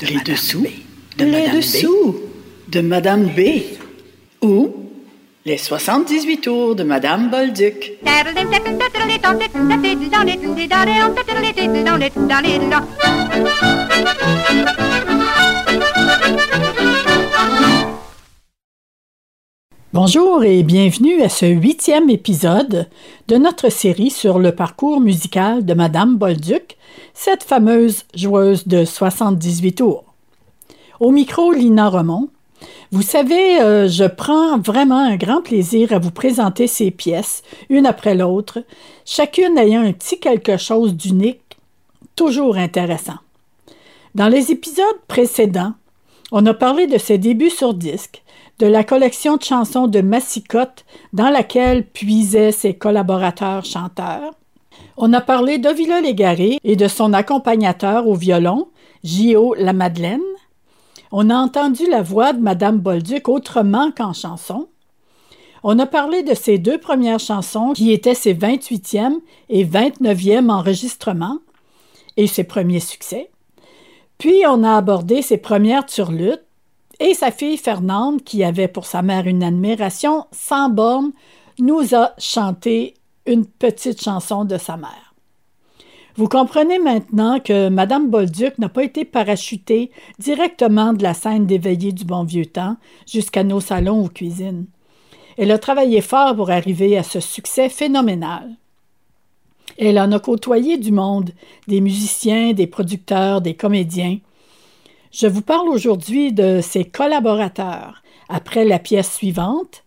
de 0.00 0.06
les 0.06 0.20
dessous 0.20 0.66
de 1.18 1.24
les 1.24 1.50
dessous 1.50 2.16
de 2.68 2.80
Madame 2.80 3.26
B. 3.26 3.40
Ou 4.42 4.74
les 5.44 5.58
78 5.58 6.40
tours 6.40 6.74
de 6.74 6.82
Madame 6.82 7.30
Bolduc. 7.30 7.92
Bonjour 19.92 20.44
et 20.44 20.62
bienvenue 20.62 21.20
à 21.20 21.28
ce 21.28 21.46
huitième 21.46 22.10
épisode 22.10 22.88
de 23.26 23.36
notre 23.36 23.72
série 23.72 24.10
sur 24.10 24.38
le 24.38 24.54
parcours 24.54 25.00
musical 25.00 25.64
de 25.64 25.74
Madame 25.74 26.16
Bolduc, 26.16 26.76
cette 27.12 27.42
fameuse 27.42 28.04
joueuse 28.14 28.68
de 28.68 28.84
78 28.84 29.72
tours. 29.72 30.04
Au 31.00 31.10
micro, 31.10 31.50
Lina 31.50 31.88
Remont. 31.88 32.28
Vous 32.92 33.02
savez, 33.02 33.60
euh, 33.60 33.88
je 33.88 34.04
prends 34.04 34.60
vraiment 34.60 35.00
un 35.00 35.16
grand 35.16 35.42
plaisir 35.42 35.92
à 35.92 35.98
vous 35.98 36.12
présenter 36.12 36.68
ces 36.68 36.92
pièces, 36.92 37.42
une 37.68 37.86
après 37.86 38.14
l'autre, 38.14 38.62
chacune 39.04 39.58
ayant 39.58 39.82
un 39.82 39.92
petit 39.92 40.20
quelque 40.20 40.56
chose 40.56 40.94
d'unique, 40.94 41.58
toujours 42.14 42.58
intéressant. 42.58 43.18
Dans 44.14 44.28
les 44.28 44.52
épisodes 44.52 45.00
précédents, 45.08 45.72
on 46.30 46.46
a 46.46 46.54
parlé 46.54 46.86
de 46.86 46.96
ses 46.96 47.18
débuts 47.18 47.50
sur 47.50 47.74
disque, 47.74 48.22
de 48.60 48.66
la 48.66 48.84
collection 48.84 49.38
de 49.38 49.42
chansons 49.42 49.86
de 49.86 50.02
Massicotte 50.02 50.84
dans 51.14 51.30
laquelle 51.30 51.86
puisaient 51.86 52.52
ses 52.52 52.74
collaborateurs 52.74 53.64
chanteurs. 53.64 54.34
On 54.98 55.14
a 55.14 55.22
parlé 55.22 55.56
d'Ovila 55.56 56.02
Légaré 56.02 56.58
et 56.62 56.76
de 56.76 56.86
son 56.86 57.14
accompagnateur 57.14 58.06
au 58.06 58.14
violon, 58.14 58.68
J.O. 59.02 59.54
La 59.54 59.72
Madeleine. 59.72 60.20
On 61.10 61.30
a 61.30 61.36
entendu 61.36 61.88
la 61.88 62.02
voix 62.02 62.34
de 62.34 62.40
Madame 62.40 62.78
Bolduc 62.78 63.30
autrement 63.30 63.92
qu'en 63.92 64.12
chanson. 64.12 64.68
On 65.62 65.78
a 65.78 65.86
parlé 65.86 66.22
de 66.22 66.34
ses 66.34 66.58
deux 66.58 66.78
premières 66.78 67.18
chansons 67.18 67.72
qui 67.72 67.92
étaient 67.92 68.14
ses 68.14 68.34
28e 68.34 69.20
et 69.48 69.64
29e 69.64 70.50
enregistrements 70.50 71.38
et 72.18 72.26
ses 72.26 72.44
premiers 72.44 72.80
succès. 72.80 73.30
Puis 74.18 74.42
on 74.46 74.64
a 74.64 74.76
abordé 74.76 75.22
ses 75.22 75.38
premières 75.38 75.86
turlutes 75.86 76.44
et 77.00 77.14
sa 77.14 77.30
fille 77.30 77.56
Fernande, 77.56 78.22
qui 78.22 78.44
avait 78.44 78.68
pour 78.68 78.86
sa 78.86 79.02
mère 79.02 79.26
une 79.26 79.42
admiration 79.42 80.26
sans 80.30 80.68
borne, 80.68 81.12
nous 81.58 81.94
a 81.94 82.12
chanté 82.18 82.94
une 83.26 83.46
petite 83.46 84.02
chanson 84.02 84.44
de 84.44 84.58
sa 84.58 84.76
mère. 84.76 85.14
Vous 86.16 86.28
comprenez 86.28 86.78
maintenant 86.78 87.40
que 87.40 87.68
Madame 87.68 88.10
Bolduc 88.10 88.58
n'a 88.58 88.68
pas 88.68 88.84
été 88.84 89.04
parachutée 89.04 89.90
directement 90.18 90.92
de 90.92 91.02
la 91.02 91.14
scène 91.14 91.46
d'éveillé 91.46 91.92
du 91.92 92.04
bon 92.04 92.24
vieux 92.24 92.46
temps 92.46 92.76
jusqu'à 93.06 93.44
nos 93.44 93.60
salons 93.60 94.04
ou 94.04 94.08
cuisines. 94.08 94.66
Elle 95.38 95.52
a 95.52 95.58
travaillé 95.58 96.02
fort 96.02 96.36
pour 96.36 96.50
arriver 96.50 96.98
à 96.98 97.02
ce 97.02 97.20
succès 97.20 97.70
phénoménal. 97.70 98.50
Elle 99.78 99.98
en 99.98 100.12
a 100.12 100.18
côtoyé 100.18 100.76
du 100.76 100.92
monde, 100.92 101.30
des 101.68 101.80
musiciens, 101.80 102.52
des 102.52 102.66
producteurs, 102.66 103.40
des 103.40 103.54
comédiens, 103.54 104.18
je 105.12 105.26
vous 105.26 105.42
parle 105.42 105.68
aujourd'hui 105.68 106.32
de 106.32 106.60
ses 106.62 106.84
collaborateurs. 106.84 108.02
Après 108.28 108.64
la 108.64 108.78
pièce 108.78 109.12
suivante, 109.12 109.82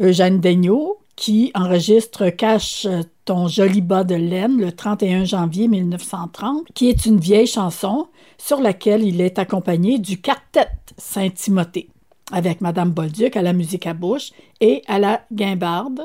Eugène 0.00 0.40
Daigneault, 0.40 0.98
qui 1.16 1.50
enregistre 1.54 2.30
Cache 2.30 2.86
ton 3.24 3.48
joli 3.48 3.80
bas 3.80 4.04
de 4.04 4.14
laine 4.14 4.60
le 4.60 4.72
31 4.72 5.24
janvier 5.24 5.68
1930, 5.68 6.66
qui 6.74 6.88
est 6.88 7.06
une 7.06 7.18
vieille 7.18 7.46
chanson 7.46 8.08
sur 8.38 8.60
laquelle 8.60 9.02
il 9.02 9.20
est 9.20 9.38
accompagné 9.38 9.98
du 9.98 10.20
quartet 10.20 10.68
Saint-Timothée, 10.98 11.88
avec 12.32 12.60
Madame 12.60 12.90
Bolduc 12.90 13.36
à 13.36 13.42
la 13.42 13.52
musique 13.52 13.86
à 13.86 13.94
bouche 13.94 14.30
et 14.60 14.82
à 14.86 14.98
la 14.98 15.22
guimbarde. 15.32 16.02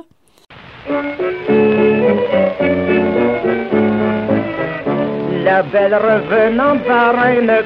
La 5.50 5.64
belle 5.64 5.96
revenant 5.96 6.78
par 6.88 7.16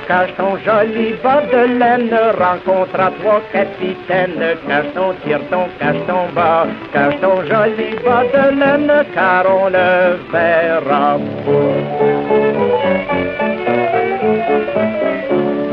cache 0.08 0.34
ton 0.38 0.56
joli 0.66 1.16
bas 1.22 1.42
de 1.52 1.78
laine, 1.80 2.18
rencontre 2.40 2.98
à 2.98 3.12
trois 3.20 3.42
capitaines, 3.52 4.56
cache 4.66 4.94
ton 4.96 5.14
tire 5.22 5.42
ton, 5.52 5.66
cache 5.78 6.06
ton 6.08 6.32
bas, 6.34 6.66
cache 6.94 7.20
ton 7.20 7.42
joli 7.42 7.90
bas 8.06 8.24
de 8.34 8.58
laine, 8.58 9.06
car 9.14 9.46
on 9.50 9.68
le 9.68 10.18
verra. 10.32 12.23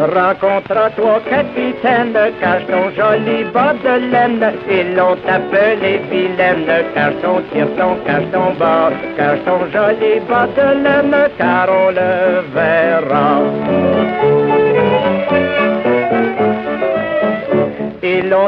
À 0.03 0.91
toi, 0.91 1.21
capitaine, 1.28 2.16
cache 2.41 2.66
ton 2.66 2.91
joli 2.97 3.44
bas 3.53 3.75
de 3.75 4.11
laine. 4.11 4.53
Ils 4.71 4.94
l'ont 4.97 5.19
appelé 5.28 6.00
vilaine, 6.11 6.66
cache 6.94 7.15
ton 7.22 7.43
tire 7.53 7.69
ton, 7.77 7.97
cache 8.06 8.31
ton 8.33 8.55
bas, 8.59 8.91
cache 9.16 9.44
ton 9.44 9.60
joli 9.71 10.21
bas 10.28 10.47
de 10.56 10.83
laine, 10.84 11.28
car 11.39 11.69
on 11.69 11.91
le 11.91 12.43
verra. 12.55 14.00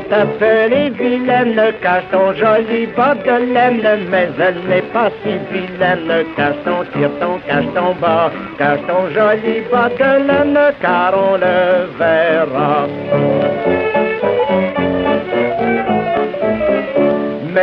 Ils 0.04 0.10
l'ont 0.10 0.20
appelée 0.20 0.90
vilaine, 0.90 1.60
cache 1.80 2.04
ton 2.10 2.32
joli 2.34 2.86
bas 2.96 3.14
de 3.14 3.52
laine, 3.52 4.06
mais 4.10 4.28
elle 4.38 4.56
n'est 4.68 4.82
pas 4.82 5.10
si 5.22 5.32
vilaine, 5.50 6.24
cache 6.36 6.56
ton 6.64 6.84
tire 6.92 7.10
ton, 7.20 7.38
cache 7.46 7.72
ton 7.74 7.94
bas, 8.00 8.30
cache 8.58 8.80
ton 8.86 9.08
joli 9.10 9.62
bas 9.70 9.88
de 9.88 10.26
laine, 10.26 10.58
car 10.80 11.14
on 11.14 11.36
le 11.36 11.88
verra. 11.98 13.81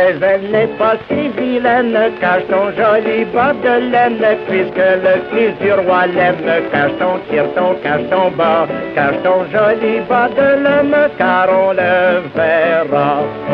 Elle 0.00 0.50
n'est 0.50 0.66
pas 0.78 0.96
si 1.08 1.28
vilaine, 1.28 1.98
cache 2.20 2.46
ton 2.48 2.70
joli 2.76 3.24
bas 3.26 3.52
de 3.52 3.90
laine, 3.92 4.24
puisque 4.48 4.76
le 4.76 5.14
fils 5.30 5.54
du 5.60 5.72
roi 5.72 6.06
l'aime, 6.06 6.50
cache 6.72 6.96
ton 6.98 7.18
tire 7.28 7.52
ton, 7.54 7.74
cache 7.82 8.08
ton 8.10 8.30
bas, 8.30 8.66
cache 8.94 9.22
ton 9.22 9.44
joli 9.52 10.00
bas 10.08 10.28
de 10.28 10.62
laine, 10.64 10.96
car 11.18 11.48
on 11.50 11.72
le 11.72 12.22
verra. 12.34 13.49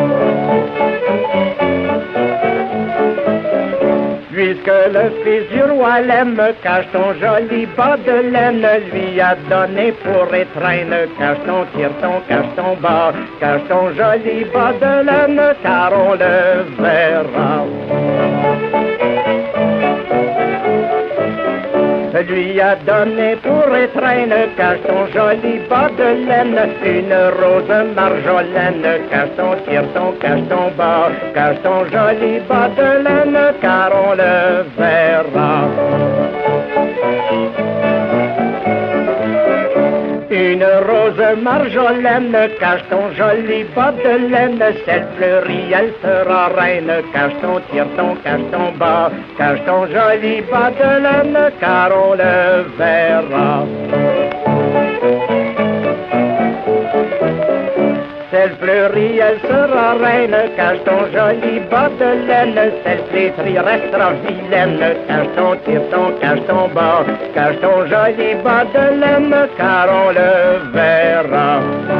Puisque 4.37 4.67
le 4.67 5.09
fils 5.23 5.49
du 5.49 5.63
roi 5.63 5.99
l'aime, 6.01 6.39
cache 6.61 6.85
ton 6.93 7.11
joli 7.19 7.65
bas 7.75 7.97
de 7.97 8.31
laine, 8.31 8.67
lui 8.93 9.19
a 9.19 9.35
donné 9.49 9.91
pour 10.03 10.31
étreindre, 10.31 11.07
cache 11.17 11.39
ton 11.47 11.65
tire 11.75 11.89
ton, 11.99 12.21
cache 12.29 12.45
ton 12.55 12.75
bas, 12.79 13.13
cache 13.39 13.67
ton 13.67 13.87
joli 13.95 14.45
bas 14.53 14.73
de 14.73 15.07
laine, 15.07 15.41
car 15.63 15.91
on 15.91 16.13
le 16.13 16.65
verra. 16.77 18.36
Lui 22.27 22.59
a 22.59 22.75
donné 22.75 23.35
pour 23.37 23.75
étreindre, 23.75 24.55
cache 24.57 24.81
ton 24.87 25.05
joli 25.13 25.59
bas 25.69 25.89
de 25.97 26.09
laine, 26.27 26.59
une 26.83 27.13
rose 27.39 27.85
marjolaine, 27.95 28.87
cache 29.09 29.35
ton 29.37 29.55
tire 29.65 29.87
ton, 29.93 30.11
cache 30.21 30.47
ton 30.49 30.71
bas, 30.77 31.09
cache 31.33 31.61
ton 31.63 31.85
joli 31.85 32.39
bas 32.49 32.69
de 32.77 33.03
laine, 33.03 33.53
car 33.61 33.91
on 33.93 34.13
le 34.15 34.65
verra. 34.77 36.36
Une 40.37 40.63
rose 40.63 41.35
marjolaine, 41.41 42.37
cache 42.59 42.83
ton 42.91 43.11
joli 43.17 43.63
bas 43.75 43.91
de 43.91 44.29
laine, 44.31 44.63
celle 44.85 45.07
fleurie, 45.15 45.73
elle 45.73 45.91
sera 45.99 46.49
reine, 46.49 47.01
cache 47.11 47.33
ton 47.41 47.59
tire 47.71 47.87
ton, 47.97 48.15
cache 48.23 48.51
ton 48.51 48.71
bas, 48.77 49.09
cache 49.35 49.65
ton 49.65 49.87
joli 49.87 50.41
bas 50.51 50.69
de 50.79 51.01
laine, 51.01 51.51
car 51.59 51.91
on 51.91 52.13
le 52.13 52.65
verra. 52.77 54.46
Celle 58.37 58.55
fleurie, 58.61 59.17
elle 59.17 59.39
sera 59.49 59.93
reine, 59.93 60.51
cache 60.55 60.83
ton 60.85 61.07
joli 61.11 61.59
bas 61.71 61.89
de 61.99 62.27
laine, 62.27 62.71
celle 62.83 63.03
flétrie 63.09 63.57
restera 63.57 64.11
vilaine, 64.21 64.77
cache 65.07 65.33
ton 65.35 65.55
tire 65.65 65.81
ton, 65.89 66.11
cache 66.21 66.45
ton 66.45 66.67
bas, 66.71 67.03
cache 67.33 67.59
ton 67.61 67.87
joli 67.87 68.35
bas 68.43 68.65
de 68.75 68.99
laine, 69.01 69.49
car 69.57 69.89
on 69.89 70.11
le 70.11 70.71
verra. 70.71 71.96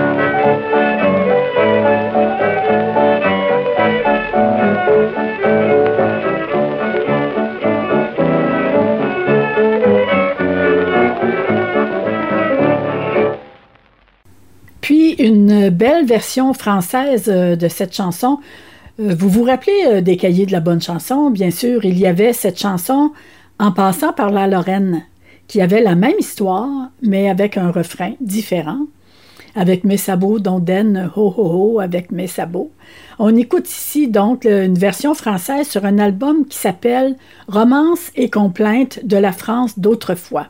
Une 15.19 15.69
belle 15.69 16.05
version 16.05 16.53
française 16.53 17.25
euh, 17.27 17.55
de 17.55 17.67
cette 17.67 17.95
chanson. 17.95 18.39
Euh, 18.99 19.15
vous 19.17 19.29
vous 19.29 19.43
rappelez 19.43 19.85
euh, 19.87 20.01
des 20.01 20.17
cahiers 20.17 20.45
de 20.45 20.51
la 20.51 20.59
bonne 20.59 20.81
chanson? 20.81 21.29
Bien 21.29 21.51
sûr, 21.51 21.85
il 21.85 21.97
y 21.97 22.07
avait 22.07 22.33
cette 22.33 22.59
chanson 22.59 23.11
En 23.59 23.71
passant 23.71 24.13
par 24.13 24.29
la 24.29 24.47
Lorraine, 24.47 25.03
qui 25.47 25.61
avait 25.61 25.81
la 25.81 25.95
même 25.95 26.19
histoire, 26.19 26.89
mais 27.01 27.29
avec 27.29 27.57
un 27.57 27.71
refrain 27.71 28.13
différent, 28.21 28.81
avec 29.55 29.83
mes 29.83 29.97
sabots 29.97 30.39
d'Onden, 30.39 31.09
ho 31.15 31.33
ho 31.35 31.73
ho, 31.73 31.79
avec 31.79 32.11
mes 32.11 32.27
sabots. 32.27 32.71
On 33.17 33.35
écoute 33.35 33.67
ici 33.67 34.07
donc 34.07 34.45
une 34.45 34.77
version 34.77 35.15
française 35.15 35.67
sur 35.67 35.85
un 35.85 35.97
album 35.97 36.45
qui 36.45 36.57
s'appelle 36.57 37.15
Romance 37.47 38.11
et 38.15 38.29
complainte 38.29 38.99
de 39.03 39.17
la 39.17 39.31
France 39.31 39.79
d'autrefois. 39.79 40.49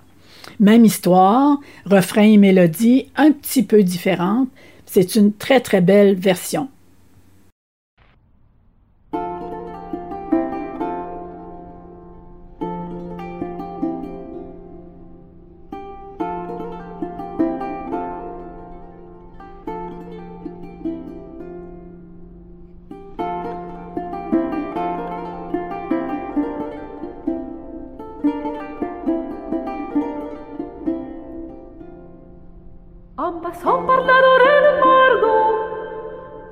Même 0.59 0.85
histoire, 0.85 1.59
refrain 1.85 2.23
et 2.23 2.37
mélodie 2.37 3.07
un 3.15 3.31
petit 3.31 3.63
peu 3.63 3.83
différentes. 3.83 4.49
C'est 4.85 5.15
une 5.15 5.33
très 5.33 5.59
très 5.59 5.81
belle 5.81 6.15
version. 6.15 6.69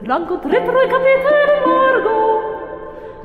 Rencontrez 0.07 0.61
trois 0.63 0.85
capitaines 0.85 1.55
Margot. 1.65 2.41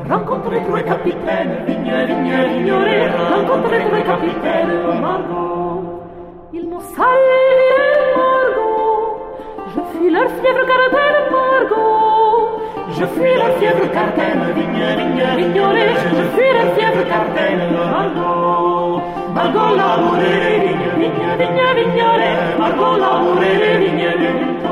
Rencontrez 0.09 0.63
trois 0.67 0.81
capitaines, 0.81 1.57
vigne, 1.67 1.93
vigne, 2.07 2.37
vignolet. 2.55 3.07
Rencontrez 3.35 3.81
trois 3.81 4.01
capitaines 4.01 5.01
Margot. 5.03 6.01
Ils 6.55 6.67
m'ont 6.67 6.81
salué 6.81 7.45
Margot. 8.17 9.19
Je 9.75 9.81
fuis 9.93 10.11
leur 10.11 10.31
fièvre 10.41 10.67
cartaine 10.67 11.21
Margot. 11.31 12.61
Je 12.97 13.05
fuis 13.05 13.35
leur 13.37 13.53
fièvre 13.59 13.91
cartaine, 13.93 14.43
vigne, 14.57 14.87
vigne, 14.97 15.25
vignolet. 15.37 15.91
Je 16.17 16.25
fuis 16.35 16.53
leur 16.55 16.75
fièvre 16.77 17.05
cartaine 17.07 17.61
Margot. 17.75 19.03
Margot 19.35 19.77
labouré, 19.77 20.61
vigne, 20.65 20.89
vigne, 20.97 21.29
vigne, 21.41 21.67
vignolet. 21.77 22.35
Margot 22.59 22.97
labouré, 22.97 23.51
vigne, 23.81 24.09
vigne, 24.19 24.70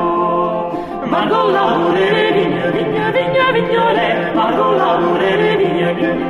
Margot 1.19 1.51
labouré, 1.51 2.09
vigne, 2.37 2.63
vigne, 2.75 3.05
vigne, 3.17 3.45
vignole, 3.55 4.09
Margot 4.37 4.75
labouré, 4.81 5.31
vigne, 5.61 5.87
vigne, 5.99 6.27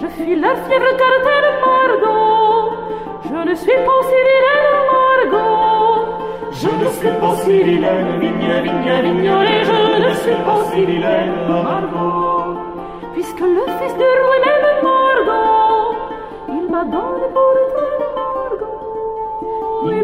Je 0.00 0.06
suis 0.06 0.36
la 0.36 0.52
fièvre 0.54 0.92
cartelle 1.02 1.50
Margot, 1.66 2.76
je 3.24 3.38
ne 3.50 3.54
suis 3.56 3.80
pas 3.86 4.00
si 4.08 4.18
vilaine 4.28 4.70
Margot. 4.92 5.98
Je 6.60 6.68
ne 6.80 6.88
suis 6.98 7.14
pas 7.20 7.34
si 7.42 7.62
vilaine, 7.64 8.10
vigne, 8.20 8.52
vigne, 8.66 8.94
vignole, 9.02 9.48
je 9.68 9.78
ne 10.06 10.14
suis 10.22 10.38
pas 10.46 10.60
si 10.70 10.84
vilaine 10.84 11.34
Margot. 11.48 12.56
Puisque 13.14 13.40
le 13.40 13.64
fils 13.78 13.94
du 13.98 14.10
roi 14.26 14.49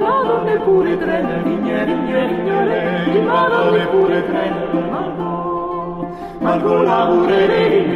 madone 0.06 0.56
pure 0.60 0.98
trena, 0.98 1.36
vigne, 1.42 1.84
vigne, 1.84 2.26
vignole, 2.28 3.04
di 3.10 3.20
madone 3.20 3.86
pure 3.86 4.24
trena, 4.24 4.80
Margot, 4.90 6.08
Margot 6.38 6.84
lavoreremo. 6.84 7.95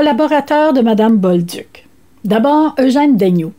Collaborateurs 0.00 0.72
de 0.72 0.80
Mme 0.80 1.18
Bolduc. 1.18 1.86
D'abord, 2.24 2.74
Eugène 2.78 3.18
Daigneault. 3.18 3.52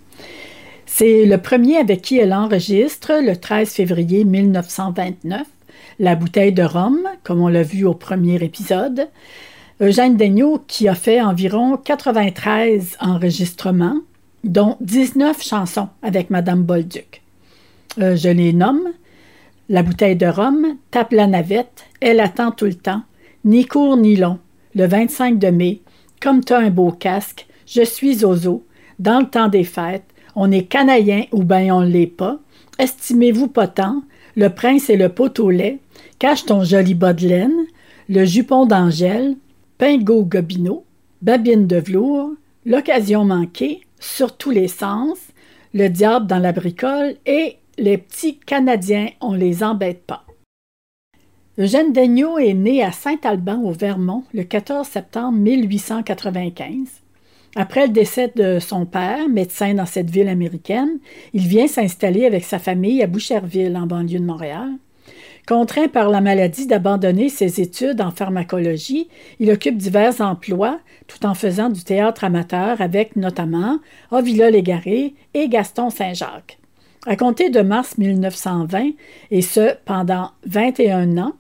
C'est 0.88 1.26
le 1.26 1.38
premier 1.38 1.78
avec 1.78 2.02
qui 2.02 2.18
elle 2.18 2.34
enregistre, 2.34 3.12
le 3.24 3.38
13 3.38 3.70
février 3.70 4.26
1929, 4.26 5.46
la 6.00 6.16
bouteille 6.16 6.52
de 6.52 6.64
rhum, 6.64 6.98
comme 7.24 7.42
on 7.42 7.48
l'a 7.48 7.62
vu 7.62 7.86
au 7.86 7.94
premier 7.94 8.44
épisode. 8.44 9.08
Eugène 9.82 10.18
Daigneault 10.18 10.64
qui 10.68 10.88
a 10.88 10.96
fait 10.96 11.22
environ 11.22 11.78
93 11.78 12.98
enregistrements, 13.02 14.00
dont 14.44 14.78
19 14.82 15.44
chansons 15.44 15.90
avec 16.02 16.32
Mme 16.32 16.64
Bolduc. 16.64 17.22
Euh, 18.00 18.16
je 18.16 18.30
les 18.30 18.52
nomme 18.52 18.90
La 19.70 19.84
bouteille 19.84 20.16
de 20.16 20.26
rhum, 20.26 20.76
Tape 20.90 21.12
la 21.12 21.28
navette, 21.28 21.86
Elle 22.00 22.20
attend 22.20 22.50
tout 22.50 22.66
le 22.66 22.74
temps, 22.74 23.04
Ni 23.46 23.68
court 23.68 23.96
ni 23.96 24.16
long, 24.16 24.40
le 24.74 24.88
25 24.88 25.38
de 25.38 25.50
mai, 25.50 25.82
comme 26.22 26.44
t'as 26.44 26.60
un 26.60 26.70
beau 26.70 26.92
casque, 26.92 27.48
je 27.66 27.84
suis 27.84 28.24
Ozo, 28.24 28.64
dans 29.00 29.20
le 29.20 29.26
temps 29.26 29.48
des 29.48 29.64
fêtes, 29.64 30.06
on 30.36 30.52
est 30.52 30.64
canadien 30.64 31.26
ou 31.32 31.44
bien 31.44 31.76
on 31.76 31.82
l'est 31.82 32.06
pas, 32.06 32.40
estimez-vous 32.80 33.48
pas 33.48 33.68
tant, 33.68 34.04
le 34.36 34.50
prince 34.50 34.90
et 34.90 34.98
le 34.98 35.10
pot 35.10 35.40
au 35.40 35.50
lait, 35.50 35.80
cache 36.20 36.46
ton 36.46 36.64
joli 36.64 36.94
bas 36.94 37.14
de 37.14 37.28
laine, 37.28 37.66
le 38.08 38.24
jupon 38.24 38.66
d'Angèle, 38.66 39.36
pingo 39.78 40.24
gobineau, 40.24 40.86
babine 41.22 41.68
de 41.68 41.78
velours, 41.78 42.32
l'occasion 42.66 43.26
manquée, 43.26 43.82
sur 44.00 44.38
tous 44.38 44.52
les 44.52 44.68
sens, 44.68 45.18
le 45.74 45.88
diable 45.90 46.28
dans 46.28 46.40
la 46.40 46.52
bricole 46.52 47.16
et 47.26 47.58
les 47.78 47.98
petits 47.98 48.38
Canadiens, 48.38 49.10
on 49.22 49.34
les 49.34 49.64
embête 49.64 50.04
pas. 50.06 50.24
Eugène 51.58 51.92
Daigneault 51.92 52.40
est 52.40 52.54
né 52.54 52.82
à 52.82 52.94
Saint-Alban, 52.94 53.62
au 53.62 53.72
Vermont, 53.74 54.24
le 54.34 54.44
14 54.44 54.88
septembre 54.88 55.38
1895. 55.38 56.88
Après 57.58 57.88
le 57.88 57.92
décès 57.92 58.32
de 58.34 58.60
son 58.60 58.86
père, 58.86 59.28
médecin 59.28 59.74
dans 59.74 59.86
cette 59.86 60.10
ville 60.10 60.30
américaine, 60.30 61.00
il 61.34 61.46
vient 61.46 61.68
s'installer 61.68 62.26
avec 62.26 62.46
sa 62.46 62.58
famille 62.58 63.04
à 63.04 63.08
Boucherville, 63.08 63.76
en 63.76 63.86
banlieue 63.86 64.20
de 64.20 64.26
Montréal. 64.26 64.70
Contraint 65.46 65.90
par 65.90 66.08
la 66.08 66.22
maladie 66.22 66.68
d'abandonner 66.68 67.28
ses 67.28 67.60
études 67.60 68.00
en 68.00 68.12
pharmacologie, 68.12 69.10
il 69.42 69.52
occupe 69.52 69.76
divers 69.76 70.22
emplois 70.22 70.80
tout 71.08 71.26
en 71.26 71.34
faisant 71.34 71.68
du 71.68 71.84
théâtre 71.84 72.24
amateur 72.24 72.80
avec 72.80 73.18
notamment 73.18 73.80
Avila 74.10 74.50
Légaré 74.50 75.16
et 75.34 75.50
Gaston 75.50 75.90
Saint-Jacques. 75.90 76.60
À 77.08 77.16
compter 77.16 77.50
de 77.50 77.62
mars 77.62 77.98
1920, 77.98 78.92
et 79.32 79.42
ce 79.42 79.74
pendant 79.86 80.30
21 80.46 81.18
ans, 81.18 81.34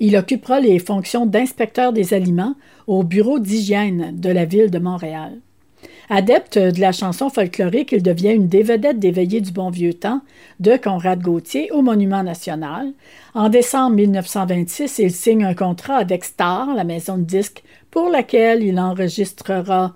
il 0.00 0.16
occupera 0.16 0.60
les 0.60 0.78
fonctions 0.78 1.26
d'inspecteur 1.26 1.92
des 1.92 2.14
aliments 2.14 2.54
au 2.86 3.02
bureau 3.02 3.38
d'hygiène 3.38 4.12
de 4.18 4.30
la 4.30 4.44
ville 4.44 4.70
de 4.70 4.78
Montréal. 4.78 5.32
Adepte 6.10 6.58
de 6.58 6.80
la 6.80 6.92
chanson 6.92 7.30
folklorique, 7.30 7.92
il 7.92 8.02
devient 8.02 8.32
une 8.32 8.48
des 8.48 8.62
vedettes 8.62 8.98
des 8.98 9.10
Veillées 9.10 9.40
du 9.40 9.52
Bon 9.52 9.70
Vieux 9.70 9.94
Temps 9.94 10.20
de 10.60 10.76
Conrad 10.76 11.22
Gauthier 11.22 11.70
au 11.72 11.80
Monument 11.80 12.22
National. 12.22 12.92
En 13.32 13.48
décembre 13.48 13.96
1926, 13.96 14.98
il 14.98 15.10
signe 15.10 15.44
un 15.44 15.54
contrat 15.54 15.96
avec 15.96 16.24
Star, 16.24 16.74
la 16.74 16.84
maison 16.84 17.16
de 17.16 17.22
disques, 17.22 17.62
pour 17.90 18.10
laquelle 18.10 18.62
il 18.62 18.78
enregistrera 18.78 19.94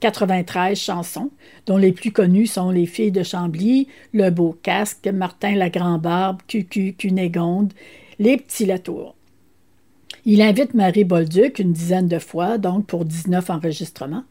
93 0.00 0.78
chansons, 0.78 1.30
dont 1.64 1.78
les 1.78 1.92
plus 1.92 2.12
connues 2.12 2.46
sont 2.46 2.70
Les 2.70 2.86
filles 2.86 3.12
de 3.12 3.22
Chambly, 3.22 3.88
Le 4.12 4.28
beau 4.28 4.56
casque, 4.62 5.08
Martin 5.08 5.54
la 5.54 5.70
grand-barbe, 5.70 6.42
Cucu, 6.46 6.94
Cunégonde, 6.98 7.72
Les 8.18 8.36
petits 8.36 8.66
Latour. 8.66 9.15
Il 10.28 10.42
invite 10.42 10.74
Marie 10.74 11.04
Bolduc 11.04 11.60
une 11.60 11.72
dizaine 11.72 12.08
de 12.08 12.18
fois, 12.18 12.58
donc 12.58 12.86
pour 12.86 13.04
19 13.04 13.48
enregistrements 13.48 14.24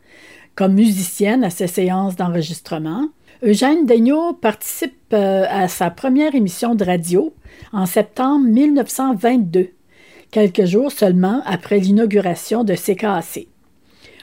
comme 0.55 0.73
musicienne 0.73 1.43
à 1.45 1.49
ses 1.49 1.67
séances 1.67 2.17
d'enregistrement. 2.17 3.07
Eugène 3.43 3.85
Daigneault 3.85 4.33
participe 4.33 5.13
euh, 5.13 5.45
à 5.49 5.69
sa 5.69 5.89
première 5.89 6.35
émission 6.35 6.75
de 6.75 6.83
radio 6.83 7.33
en 7.71 7.85
septembre 7.85 8.45
1922, 8.45 9.69
quelques 10.31 10.65
jours 10.65 10.91
seulement 10.91 11.41
après 11.45 11.79
l'inauguration 11.79 12.65
de 12.65 12.73
CKAC. 12.73 13.47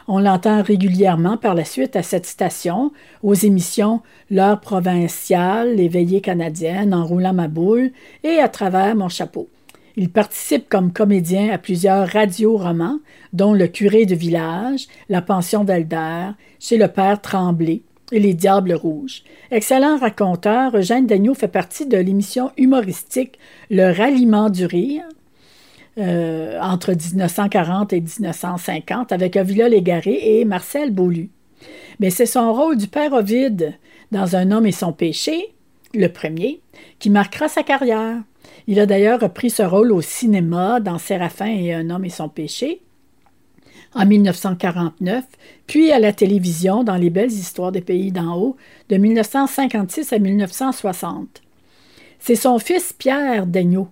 On 0.09 0.19
l'entend 0.19 0.63
régulièrement 0.63 1.39
par 1.39 1.55
la 1.55 1.65
suite 1.65 1.97
à 1.97 2.03
cette 2.03 2.27
station, 2.27 2.93
aux 3.23 3.35
émissions 3.35 4.03
L'heure 4.31 4.61
provinciale, 4.61 5.77
Les 5.77 5.89
veillées 5.89 6.21
canadiennes, 6.21 6.93
En 6.93 7.07
roulant 7.07 7.33
ma 7.33 7.49
boule 7.49 7.93
et 8.25 8.41
À 8.41 8.49
travers 8.49 8.95
mon 8.95 9.09
chapeau. 9.09 9.49
Il 9.97 10.11
participe 10.11 10.69
comme 10.69 10.93
comédien 10.93 11.51
à 11.51 11.59
plusieurs 11.59 12.09
radioromans, 12.09 13.01
dont 13.33 13.53
Le 13.53 13.67
curé 13.67 14.07
de 14.07 14.15
village, 14.15 14.87
La 15.09 15.23
pension 15.23 15.65
d'Alder, 15.65 16.31
Chez 16.59 16.79
le 16.79 16.89
père 16.89 17.21
Tremblay 17.21 17.83
et 18.11 18.21
Les 18.21 18.35
Diables 18.35 18.75
rouges. 18.75 19.23
Excellent 19.51 19.99
raconteur, 19.99 20.77
Eugène 20.77 21.07
Dagneau 21.07 21.35
fait 21.35 21.49
partie 21.49 21.87
de 21.87 21.97
l'émission 21.99 22.51
humoristique 22.57 23.39
Le 23.71 23.91
ralliement 23.91 24.51
du 24.51 24.67
rire, 24.67 25.05
euh, 25.99 26.59
entre 26.61 26.93
1940 26.93 27.93
et 27.93 28.01
1950, 28.01 29.13
avec 29.13 29.37
Avila 29.37 29.69
Légaré 29.69 30.41
et 30.41 30.45
Marcel 30.45 30.91
Beaulieu. 30.91 31.29
Mais 32.01 32.11
c'est 32.11 32.27
son 32.27 32.53
rôle 32.53 32.77
du 32.79 32.89
père 32.89 33.13
Ovide 33.13 33.75
dans 34.11 34.37
Un 34.37 34.51
homme 34.53 34.67
et 34.67 34.73
son 34.73 34.93
péché, 34.93 35.53
le 35.95 36.09
premier, 36.09 36.61
qui 36.99 37.11
marquera 37.11 37.49
sa 37.49 37.63
carrière. 37.63 38.23
Il 38.67 38.79
a 38.81 38.87
d'ailleurs 38.87 39.21
repris 39.21 39.51
ce 39.51 39.63
rôle 39.63 39.93
au 39.93 40.01
cinéma 40.01 40.81
dans 40.81 40.99
Séraphin 40.99 41.47
et 41.47 41.75
Un 41.75 41.91
homme 41.91 42.05
et 42.05 42.11
son 42.11 42.29
péché 42.29 42.81
en 43.95 44.07
1949, 44.07 45.25
puis 45.67 45.93
à 45.93 45.99
la 45.99 46.13
télévision 46.13 46.83
dans 46.83 46.97
Les 46.97 47.11
belles 47.11 47.33
histoires 47.33 47.73
des 47.73 47.81
pays 47.81 48.13
d'en 48.13 48.37
haut 48.37 48.57
de 48.89 48.97
1956 48.97 50.13
à 50.13 50.19
1960. 50.19 51.43
C'est 52.19 52.37
son 52.37 52.59
fils 52.59 52.93
Pierre 52.93 53.47
Daigneault, 53.47 53.89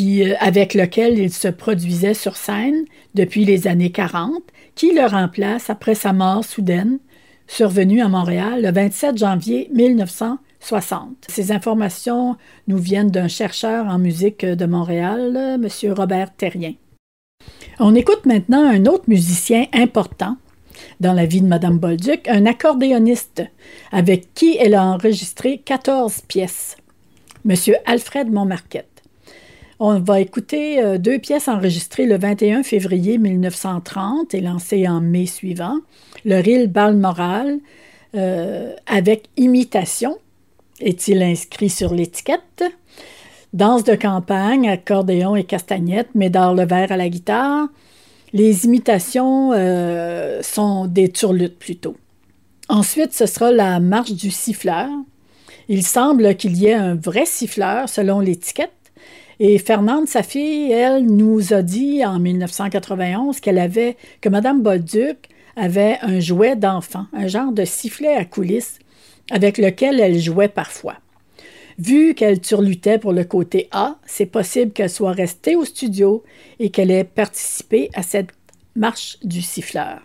euh, 0.00 0.34
avec 0.40 0.74
lequel 0.74 1.18
il 1.18 1.32
se 1.32 1.48
produisait 1.48 2.14
sur 2.14 2.36
scène 2.36 2.84
depuis 3.14 3.44
les 3.44 3.68
années 3.68 3.92
40, 3.92 4.42
qui 4.74 4.92
le 4.92 5.06
remplace 5.06 5.70
après 5.70 5.94
sa 5.94 6.12
mort 6.12 6.44
soudaine, 6.44 6.98
survenue 7.46 8.02
à 8.02 8.08
Montréal 8.08 8.62
le 8.62 8.72
27 8.72 9.16
janvier 9.16 9.70
1960. 9.72 10.38
Ces 10.60 11.52
informations 11.52 12.36
nous 12.66 12.78
viennent 12.78 13.10
d'un 13.10 13.28
chercheur 13.28 13.86
en 13.86 13.98
musique 13.98 14.44
de 14.44 14.66
Montréal, 14.66 15.36
M. 15.36 15.92
Robert 15.92 16.34
Terrien. 16.34 16.74
On 17.78 17.94
écoute 17.94 18.26
maintenant 18.26 18.66
un 18.66 18.86
autre 18.86 19.04
musicien 19.06 19.66
important 19.72 20.36
dans 21.00 21.12
la 21.12 21.26
vie 21.26 21.40
de 21.40 21.46
Mme 21.46 21.78
Bolduc, 21.78 22.28
un 22.28 22.46
accordéoniste 22.46 23.42
avec 23.92 24.34
qui 24.34 24.56
elle 24.58 24.74
a 24.74 24.84
enregistré 24.84 25.58
14 25.58 26.22
pièces, 26.22 26.76
M. 27.48 27.54
Alfred 27.84 28.32
Montmarquette. 28.32 29.02
On 29.78 29.98
va 30.00 30.20
écouter 30.20 30.82
euh, 30.82 30.96
deux 30.96 31.18
pièces 31.18 31.48
enregistrées 31.48 32.06
le 32.06 32.16
21 32.16 32.62
février 32.62 33.18
1930 33.18 34.32
et 34.32 34.40
lancées 34.40 34.88
en 34.88 35.02
mai 35.02 35.26
suivant. 35.26 35.76
Le 36.24 36.40
ril 36.40 36.68
Balmoral 36.68 37.58
euh, 38.14 38.72
avec 38.86 39.28
imitation 39.36 40.16
est-il 40.80 41.22
inscrit 41.22 41.70
sur 41.70 41.94
l'étiquette? 41.94 42.64
Danse 43.52 43.84
de 43.84 43.94
campagne, 43.94 44.68
accordéon 44.68 45.36
et 45.36 45.44
castagnette, 45.44 46.08
le 46.14 46.64
verre 46.66 46.92
à 46.92 46.96
la 46.96 47.08
guitare. 47.08 47.68
Les 48.32 48.66
imitations 48.66 49.52
euh, 49.54 50.42
sont 50.42 50.86
des 50.86 51.10
turlutes 51.10 51.58
plutôt. 51.58 51.96
Ensuite, 52.68 53.14
ce 53.14 53.26
sera 53.26 53.52
la 53.52 53.80
marche 53.80 54.12
du 54.12 54.30
siffleur. 54.30 54.88
Il 55.68 55.84
semble 55.84 56.36
qu'il 56.36 56.56
y 56.56 56.66
ait 56.66 56.74
un 56.74 56.94
vrai 56.94 57.24
siffleur 57.24 57.88
selon 57.88 58.20
l'étiquette. 58.20 58.72
Et 59.38 59.58
Fernande, 59.58 60.08
sa 60.08 60.22
fille, 60.22 60.72
elle, 60.72 61.06
nous 61.06 61.52
a 61.52 61.62
dit 61.62 62.04
en 62.04 62.18
1991 62.18 63.40
qu'elle 63.40 63.58
avait, 63.58 63.96
que 64.20 64.28
Mme 64.28 64.62
Bolduc 64.62 65.28
avait 65.56 65.98
un 66.02 66.20
jouet 66.20 66.56
d'enfant, 66.56 67.06
un 67.12 67.26
genre 67.26 67.52
de 67.52 67.64
sifflet 67.64 68.14
à 68.14 68.24
coulisses 68.24 68.78
avec 69.30 69.58
lequel 69.58 70.00
elle 70.00 70.18
jouait 70.18 70.48
parfois. 70.48 70.96
Vu 71.78 72.14
qu'elle 72.14 72.40
turlutait 72.40 72.98
pour 72.98 73.12
le 73.12 73.24
côté 73.24 73.68
A, 73.70 73.96
c'est 74.06 74.26
possible 74.26 74.72
qu'elle 74.72 74.90
soit 74.90 75.12
restée 75.12 75.56
au 75.56 75.64
studio 75.64 76.24
et 76.58 76.70
qu'elle 76.70 76.90
ait 76.90 77.04
participé 77.04 77.90
à 77.94 78.02
cette 78.02 78.30
marche 78.74 79.18
du 79.22 79.42
siffleur. 79.42 80.00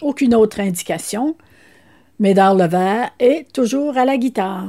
Aucune 0.00 0.34
autre 0.34 0.60
indication. 0.60 1.36
Médard 2.20 2.54
Levert 2.54 3.10
est 3.18 3.52
toujours 3.52 3.96
à 3.96 4.04
la 4.04 4.16
guitare. 4.16 4.68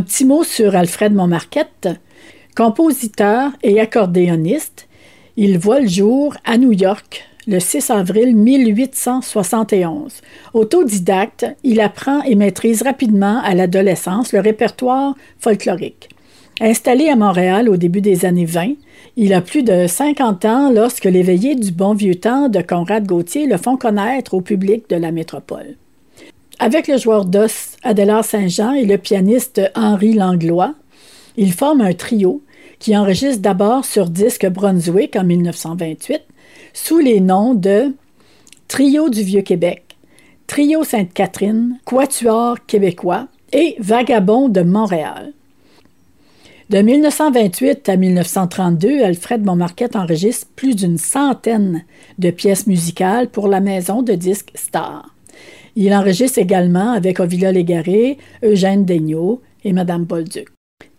petit 0.00 0.24
mot 0.24 0.44
sur 0.44 0.76
Alfred 0.76 1.12
Montmarquette. 1.12 1.88
Compositeur 2.56 3.50
et 3.62 3.80
accordéoniste, 3.80 4.86
il 5.36 5.58
voit 5.58 5.80
le 5.80 5.88
jour 5.88 6.36
à 6.44 6.58
New 6.58 6.72
York 6.72 7.24
le 7.46 7.58
6 7.58 7.90
avril 7.90 8.36
1871. 8.36 10.20
Autodidacte, 10.54 11.46
il 11.64 11.80
apprend 11.80 12.22
et 12.22 12.34
maîtrise 12.34 12.82
rapidement 12.82 13.40
à 13.42 13.54
l'adolescence 13.54 14.32
le 14.32 14.40
répertoire 14.40 15.14
folklorique. 15.40 16.10
Installé 16.60 17.08
à 17.08 17.16
Montréal 17.16 17.68
au 17.68 17.76
début 17.76 18.02
des 18.02 18.24
années 18.24 18.44
20, 18.44 18.74
il 19.16 19.34
a 19.34 19.40
plus 19.40 19.62
de 19.62 19.86
50 19.86 20.44
ans 20.44 20.70
lorsque 20.70 21.06
les 21.06 21.22
veillées 21.22 21.56
du 21.56 21.72
bon 21.72 21.94
vieux 21.94 22.14
temps 22.14 22.48
de 22.48 22.60
Conrad 22.60 23.06
Gauthier 23.06 23.46
le 23.46 23.56
font 23.56 23.76
connaître 23.76 24.34
au 24.34 24.42
public 24.42 24.88
de 24.88 24.96
la 24.96 25.10
métropole. 25.10 25.76
Avec 26.64 26.86
le 26.86 26.96
joueur 26.96 27.24
d'os 27.24 27.76
Adélard 27.82 28.24
Saint-Jean 28.24 28.72
et 28.74 28.84
le 28.84 28.96
pianiste 28.96 29.60
Henri 29.74 30.12
Langlois, 30.12 30.76
il 31.36 31.52
forme 31.52 31.80
un 31.80 31.92
trio 31.92 32.40
qui 32.78 32.96
enregistre 32.96 33.42
d'abord 33.42 33.84
sur 33.84 34.08
disque 34.08 34.48
Brunswick 34.48 35.16
en 35.16 35.24
1928 35.24 36.22
sous 36.72 37.00
les 37.00 37.18
noms 37.18 37.54
de 37.54 37.92
Trio 38.68 39.08
du 39.08 39.24
Vieux-Québec, 39.24 39.96
Trio 40.46 40.84
Sainte-Catherine, 40.84 41.80
Quatuor 41.84 42.64
québécois 42.64 43.26
et 43.52 43.74
Vagabond 43.80 44.48
de 44.48 44.60
Montréal. 44.60 45.32
De 46.70 46.78
1928 46.78 47.88
à 47.88 47.96
1932, 47.96 49.02
Alfred 49.02 49.44
Montmarquette 49.44 49.96
enregistre 49.96 50.46
plus 50.54 50.76
d'une 50.76 50.96
centaine 50.96 51.82
de 52.20 52.30
pièces 52.30 52.68
musicales 52.68 53.30
pour 53.30 53.48
la 53.48 53.58
maison 53.58 54.02
de 54.02 54.12
disques 54.12 54.52
Star. 54.54 55.11
Il 55.76 55.94
enregistre 55.94 56.38
également 56.38 56.92
avec 56.92 57.20
Ovila 57.20 57.52
Légaré, 57.52 58.18
Eugène 58.42 58.84
Daigneault 58.84 59.40
et 59.64 59.72
Madame 59.72 60.04
Bolduc. 60.04 60.48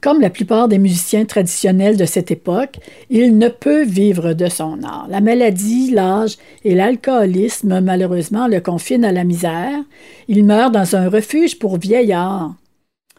Comme 0.01 0.19
la 0.19 0.29
plupart 0.29 0.67
des 0.67 0.79
musiciens 0.79 1.23
traditionnels 1.23 1.95
de 1.95 2.03
cette 2.05 2.29
époque, 2.29 2.79
il 3.09 3.37
ne 3.37 3.47
peut 3.47 3.85
vivre 3.85 4.33
de 4.33 4.47
son 4.49 4.83
art. 4.83 5.07
La 5.09 5.21
maladie, 5.21 5.91
l'âge 5.91 6.37
et 6.65 6.75
l'alcoolisme, 6.75 7.79
malheureusement, 7.79 8.47
le 8.47 8.59
confinent 8.59 9.05
à 9.05 9.13
la 9.13 9.23
misère. 9.23 9.79
Il 10.27 10.43
meurt 10.43 10.73
dans 10.73 10.97
un 10.97 11.09
refuge 11.09 11.57
pour 11.57 11.77
vieillards 11.77 12.53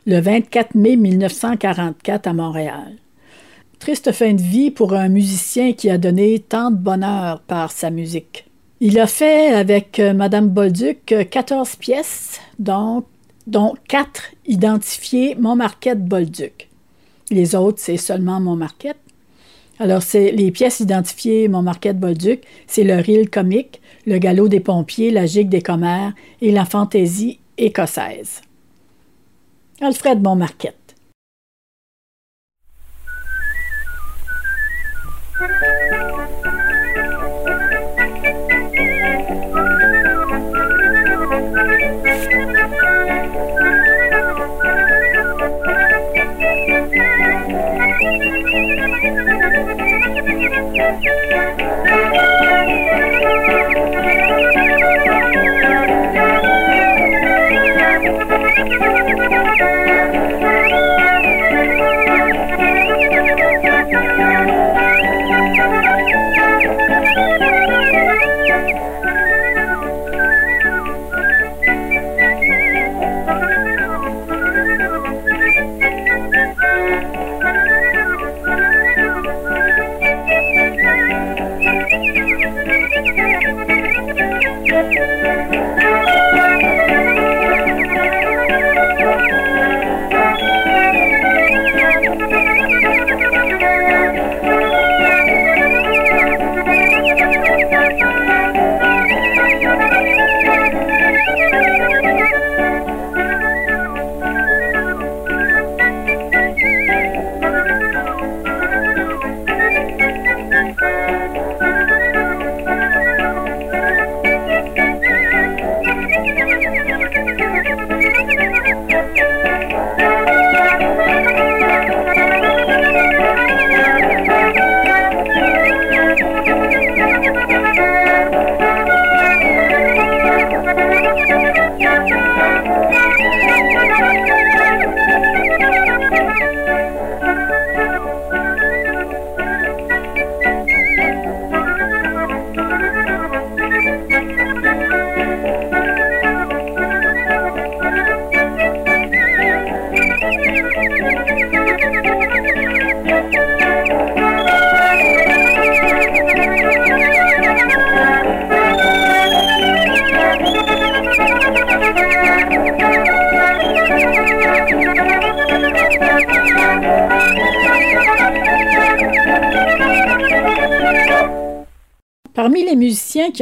le 0.07 0.21
24 0.21 0.75
mai 0.75 0.97
1944 0.97 2.27
à 2.27 2.33
Montréal. 2.35 2.97
Triste 3.79 4.13
fin 4.13 4.35
de 4.35 4.43
vie 4.43 4.71
pour 4.71 4.93
un 4.93 5.09
musicien 5.09 5.73
qui 5.73 5.89
a 5.89 5.97
donné 5.97 6.39
tant 6.39 6.71
de 6.71 6.77
bonheur 6.77 7.41
par 7.41 7.73
sa 7.73 7.91
musique. 7.91 8.47
Il 8.81 8.99
a 8.99 9.07
fait 9.07 9.55
avec 9.55 10.01
euh, 10.01 10.13
Madame 10.13 10.49
Bolduc 10.49 11.15
14 11.31 11.77
pièces, 11.77 12.41
dont, 12.59 13.05
dont 13.47 13.75
4 13.89 14.33
identifiées 14.47 15.37
Montmarquette 15.37 16.05
Bolduc. 16.05 16.69
Les 17.31 17.55
autres, 17.55 17.79
c'est 17.81 17.97
seulement 17.97 18.41
Montmarquette. 18.41 18.99
Alors, 19.79 20.03
c'est 20.03 20.31
les 20.31 20.51
pièces 20.53 20.81
identifiées 20.81 21.49
Montmarquette-Bolduc, 21.49 22.43
c'est 22.67 22.85
le 22.85 22.97
reel 22.97 23.29
comique, 23.29 23.81
le 24.07 24.19
galop 24.19 24.49
des 24.49 24.61
pompiers, 24.61 25.11
la 25.11 25.27
gigue 25.27 25.49
des 25.49 25.63
commères 25.63 26.13
et 26.41 26.53
la 26.53 26.65
fantaisie 26.65 27.41
écossaise. 27.59 28.41
Alfred 29.81 30.23
Montmarquette. 30.23 30.84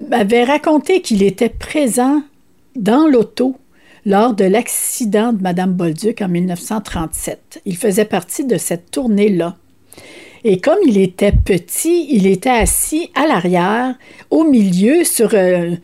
m'avait 0.07 0.43
raconté 0.43 1.01
qu'il 1.01 1.23
était 1.23 1.49
présent 1.49 2.21
dans 2.75 3.07
l'auto 3.07 3.57
lors 4.05 4.33
de 4.33 4.45
l'accident 4.45 5.33
de 5.33 5.41
Mme 5.41 5.73
Bolduc 5.73 6.21
en 6.21 6.29
1937. 6.29 7.61
Il 7.65 7.77
faisait 7.77 8.05
partie 8.05 8.45
de 8.45 8.57
cette 8.57 8.91
tournée-là. 8.91 9.57
Et 10.45 10.61
comme 10.61 10.77
il 10.87 10.97
était 10.97 11.33
petit, 11.33 12.07
il 12.09 12.25
était 12.25 12.49
assis 12.49 13.11
à 13.13 13.27
l'arrière, 13.27 13.95
au 14.29 14.45
milieu, 14.45 15.03
sur 15.03 15.31
euh, 15.33 15.75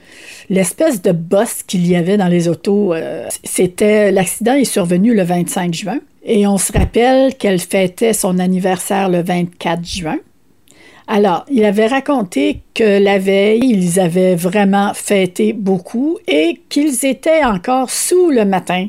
l'espèce 0.49 1.01
de 1.01 1.11
bosse 1.11 1.63
qu'il 1.63 1.85
y 1.85 1.95
avait 1.95 2.15
dans 2.15 2.29
les 2.29 2.47
autos. 2.47 2.93
Euh, 2.93 3.27
c'était 3.43 4.11
l'accident 4.11 4.53
est 4.53 4.63
survenu 4.63 5.13
le 5.13 5.23
25 5.23 5.73
juin. 5.73 5.99
Et 6.25 6.47
on 6.47 6.57
se 6.57 6.73
rappelle 6.73 7.35
qu'elle 7.35 7.59
fêtait 7.59 8.13
son 8.13 8.39
anniversaire 8.39 9.09
le 9.09 9.21
24 9.21 9.85
juin. 9.85 10.17
Alors, 11.07 11.45
il 11.51 11.63
avait 11.63 11.85
raconté 11.85 12.61
que 12.73 12.99
la 12.99 13.19
veille, 13.19 13.61
ils 13.63 13.99
avaient 13.99 14.33
vraiment 14.35 14.93
fêté 14.95 15.53
beaucoup 15.53 16.17
et 16.27 16.59
qu'ils 16.67 17.05
étaient 17.05 17.43
encore 17.43 17.91
sous 17.91 18.31
le 18.31 18.43
matin 18.43 18.87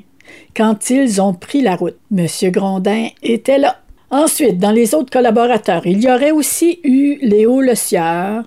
quand 0.57 0.88
ils 0.88 1.20
ont 1.20 1.35
pris 1.35 1.61
la 1.61 1.77
route. 1.77 1.99
Monsieur 2.11 2.51
Grondin 2.51 3.09
était 3.22 3.59
là. 3.59 3.81
Ensuite, 4.11 4.59
dans 4.59 4.70
les 4.70 4.94
autres 4.94 5.11
collaborateurs, 5.11 5.87
il 5.87 6.03
y 6.03 6.11
aurait 6.11 6.31
aussi 6.31 6.81
eu 6.85 7.18
Léo 7.20 7.61
Le 7.61 7.75
Sieur, 7.75 8.44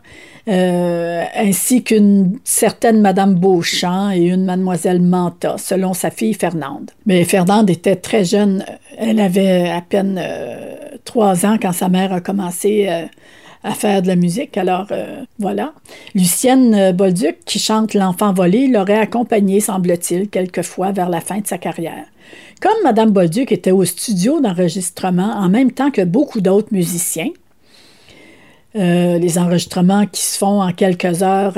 euh, 0.50 1.24
ainsi 1.36 1.84
qu'une 1.84 2.40
certaine 2.44 3.02
Madame 3.02 3.36
Beauchamp 3.36 4.12
et 4.12 4.26
une 4.26 4.46
Mademoiselle 4.46 5.02
Manta, 5.02 5.58
selon 5.58 5.94
sa 5.94 6.10
fille 6.10 6.34
Fernande. 6.34 6.90
Mais 7.06 7.24
Fernande 7.24 7.70
était 7.70 7.96
très 7.96 8.26
jeune. 8.26 8.66
Elle 8.98 9.20
avait 9.20 9.70
à 9.70 9.82
peine 9.82 10.20
euh, 10.20 10.76
trois 11.06 11.46
ans 11.46 11.58
quand 11.62 11.72
sa 11.72 11.88
mère 11.88 12.12
a 12.14 12.20
commencé 12.20 12.88
euh, 12.90 13.06
à 13.64 13.72
faire 13.74 14.02
de 14.02 14.08
la 14.08 14.16
musique. 14.16 14.58
Alors, 14.58 14.88
voilà. 15.38 15.74
Lucienne 16.16 16.94
Bolduc, 16.94 17.40
qui 17.46 17.60
chante 17.60 17.94
L'enfant 17.94 18.32
volé, 18.32 18.68
l'aurait 18.68 18.98
accompagnée, 18.98 19.60
semble-t-il, 19.60 20.30
quelquefois 20.30 20.94
vers 20.94 21.10
la 21.10 21.20
fin 21.20 21.40
de 21.40 21.48
sa 21.48 21.58
carrière. 21.58 22.06
Comme 22.62 22.82
Madame 22.86 23.12
Bolduc 23.12 23.52
était 23.52 23.72
au 23.72 23.84
studio 23.84 24.40
d'enregistrement 24.40 25.34
en 25.36 25.50
même 25.50 25.72
temps 25.72 25.92
que 25.92 26.04
beaucoup 26.04 26.40
d'autres 26.40 26.72
musiciens, 26.72 27.32
euh, 28.76 29.18
les 29.18 29.38
enregistrements 29.38 30.06
qui 30.06 30.22
se 30.22 30.38
font 30.38 30.62
en 30.62 30.72
quelques 30.72 31.24
heures, 31.24 31.58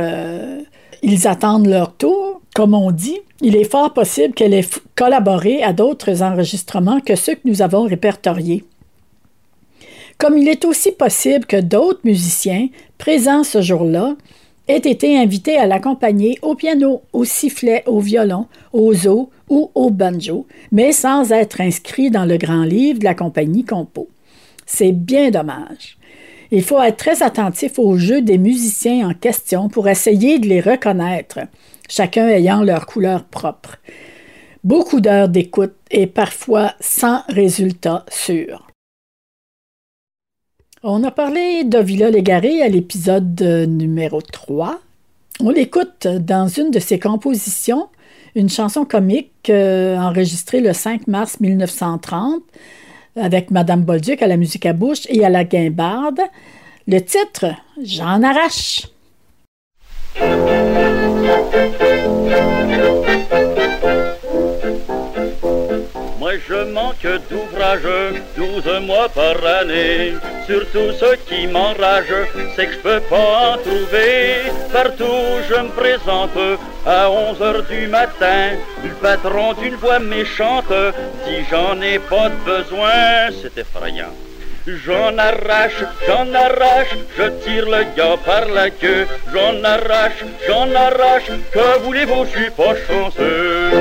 ils 1.03 1.27
attendent 1.27 1.67
leur 1.67 1.95
tour, 1.95 2.41
comme 2.55 2.73
on 2.73 2.91
dit. 2.91 3.19
Il 3.41 3.55
est 3.55 3.69
fort 3.69 3.93
possible 3.93 4.33
qu'elle 4.33 4.53
ait 4.53 4.67
collaboré 4.95 5.63
à 5.63 5.73
d'autres 5.73 6.21
enregistrements 6.21 6.99
que 7.01 7.15
ceux 7.15 7.35
que 7.35 7.45
nous 7.45 7.61
avons 7.61 7.83
répertoriés 7.83 8.63
comme 10.21 10.37
il 10.37 10.47
est 10.47 10.65
aussi 10.65 10.91
possible 10.91 11.47
que 11.47 11.59
d'autres 11.59 12.01
musiciens 12.03 12.67
présents 12.99 13.43
ce 13.43 13.59
jour-là 13.59 14.15
aient 14.67 14.77
été 14.77 15.17
invités 15.17 15.57
à 15.57 15.65
l'accompagner 15.65 16.37
au 16.43 16.53
piano, 16.53 17.01
au 17.11 17.25
sifflet, 17.25 17.81
au 17.87 17.99
violon, 17.99 18.45
aux 18.71 19.07
os 19.07 19.29
ou 19.49 19.71
au 19.73 19.89
banjo, 19.89 20.45
mais 20.71 20.91
sans 20.91 21.31
être 21.31 21.59
inscrits 21.59 22.11
dans 22.11 22.25
le 22.25 22.37
grand 22.37 22.65
livre 22.65 22.99
de 22.99 23.03
la 23.03 23.15
compagnie 23.15 23.65
Compo. 23.65 24.09
C'est 24.67 24.91
bien 24.91 25.31
dommage. 25.31 25.97
Il 26.53 26.63
faut 26.63 26.81
être 26.81 26.97
très 26.97 27.23
attentif 27.23 27.79
au 27.79 27.97
jeu 27.97 28.21
des 28.21 28.37
musiciens 28.37 29.09
en 29.09 29.13
question 29.13 29.69
pour 29.69 29.87
essayer 29.87 30.37
de 30.37 30.47
les 30.47 30.59
reconnaître, 30.59 31.39
chacun 31.87 32.27
ayant 32.27 32.61
leur 32.61 32.85
couleur 32.85 33.23
propre. 33.23 33.77
Beaucoup 34.65 34.99
d'heures 34.99 35.29
d'écoute 35.29 35.73
et 35.89 36.07
parfois 36.07 36.73
sans 36.81 37.23
résultat 37.29 38.05
sûr. 38.09 38.67
On 40.83 41.03
a 41.05 41.11
parlé 41.11 41.63
d'Ovila 41.63 42.09
Légaré 42.09 42.61
à 42.61 42.67
l'épisode 42.67 43.41
numéro 43.69 44.21
3. 44.21 44.81
On 45.39 45.51
l'écoute 45.51 46.05
dans 46.05 46.47
une 46.47 46.69
de 46.69 46.79
ses 46.79 46.99
compositions, 46.99 47.87
une 48.35 48.49
chanson 48.49 48.83
comique 48.83 49.49
euh, 49.49 49.95
enregistrée 49.95 50.59
le 50.59 50.73
5 50.73 51.07
mars 51.07 51.39
1930 51.39 52.43
avec 53.15 53.51
Madame 53.51 53.81
Bolduc 53.81 54.21
à 54.21 54.27
la 54.27 54.37
musique 54.37 54.65
à 54.65 54.73
bouche 54.73 55.05
et 55.09 55.25
à 55.25 55.29
la 55.29 55.43
guimbarde. 55.43 56.21
Le 56.87 56.99
titre, 56.99 57.45
J'en 57.83 58.21
arrache. 58.23 58.87
Je 66.51 66.63
manque 66.71 67.07
d'ouvrage, 67.29 67.87
douze 68.35 68.71
mois 68.81 69.07
par 69.09 69.37
année. 69.59 70.15
Surtout 70.45 70.91
ce 70.99 71.15
qui 71.27 71.47
m'enrage, 71.47 72.13
c'est 72.55 72.67
que 72.67 72.73
je 72.73 72.79
peux 72.79 72.99
pas 72.99 73.53
en 73.53 73.57
trouver. 73.57 74.51
Partout 74.73 75.23
je 75.49 75.55
me 75.61 75.69
présente 75.69 76.37
à 76.85 77.09
11 77.09 77.41
heures 77.41 77.63
du 77.63 77.87
matin. 77.87 78.41
Le 78.83 78.89
patron 79.01 79.53
d'une 79.53 79.75
voix 79.75 79.99
méchante 79.99 80.73
dit 81.25 81.45
j'en 81.49 81.81
ai 81.81 81.99
pas 81.99 82.29
besoin, 82.45 83.29
c'est 83.41 83.57
effrayant. 83.57 84.13
J'en 84.67 85.17
arrache, 85.17 85.83
j'en 86.05 86.33
arrache, 86.33 86.95
je 87.17 87.23
tire 87.43 87.65
le 87.65 87.83
gars 87.95 88.17
par 88.25 88.45
la 88.49 88.69
queue. 88.69 89.07
J'en 89.33 89.63
arrache, 89.63 90.23
j'en 90.47 90.69
arrache, 90.75 91.31
que 91.53 91.79
voulez-vous, 91.79 92.25
je 92.25 92.29
suis 92.39 92.51
pas 92.51 92.75
chanceux. 92.87 93.71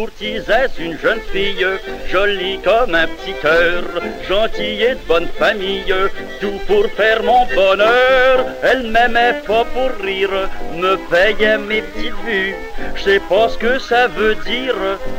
Courtisais 0.00 0.70
une 0.78 0.98
jeune 0.98 1.20
fille, 1.30 1.66
jolie 2.10 2.58
comme 2.64 2.94
un 2.94 3.06
petit 3.06 3.34
cœur, 3.42 3.82
gentille 4.26 4.82
et 4.82 4.94
de 4.94 5.06
bonne 5.06 5.28
famille, 5.38 5.94
tout 6.40 6.58
pour 6.66 6.86
faire 6.92 7.22
mon 7.22 7.44
bonheur. 7.54 8.46
Elle 8.62 8.84
m'aimait 8.90 9.42
pas 9.46 9.66
pour 9.66 9.90
rire, 10.02 10.48
me 10.74 10.96
payait 11.10 11.58
mes 11.58 11.82
petites 11.82 12.14
vues. 12.24 12.54
Je 12.94 13.02
sais 13.02 13.20
pas 13.28 13.50
ce 13.50 13.58
que 13.58 13.78
ça 13.78 14.08
veut 14.08 14.36
dire, 14.36 14.74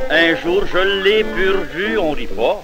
un 0.09 0.35
jour 0.37 0.63
je 0.73 1.03
l'ai 1.03 1.23
pur 1.25 1.59
on 2.01 2.13
rit 2.13 2.25
pas. 2.25 2.63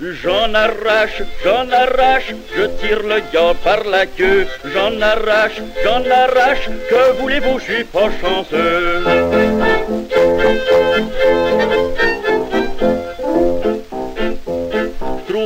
J'en 0.00 0.54
arrache, 0.54 1.22
j'en 1.42 1.68
arrache, 1.72 2.32
je 2.54 2.66
tire 2.78 3.02
le 3.02 3.20
gars 3.32 3.54
par 3.64 3.82
la 3.82 4.06
queue. 4.06 4.46
J'en 4.72 5.00
arrache, 5.00 5.60
j'en 5.82 6.08
arrache, 6.08 6.68
que 6.88 7.20
voulez-vous, 7.20 7.58
je 7.58 7.64
suis 7.64 7.84
pas 7.84 8.08
chanceux. 8.20 9.02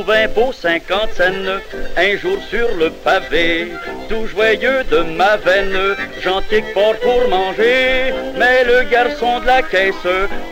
Trouve 0.03 0.15
un 0.15 0.27
beau 0.27 0.51
cinquantaine, 0.51 1.61
un 1.95 2.17
jour 2.17 2.37
sur 2.49 2.67
le 2.75 2.89
pavé, 2.89 3.69
tout 4.09 4.27
joyeux 4.27 4.83
de 4.91 4.97
ma 4.97 5.37
veine, 5.37 5.95
j'en 6.21 6.41
pas 6.41 6.93
pour 7.01 7.29
manger, 7.29 8.13
mais 8.37 8.65
le 8.65 8.83
garçon 8.91 9.39
de 9.39 9.45
la 9.45 9.61
caisse, 9.61 9.95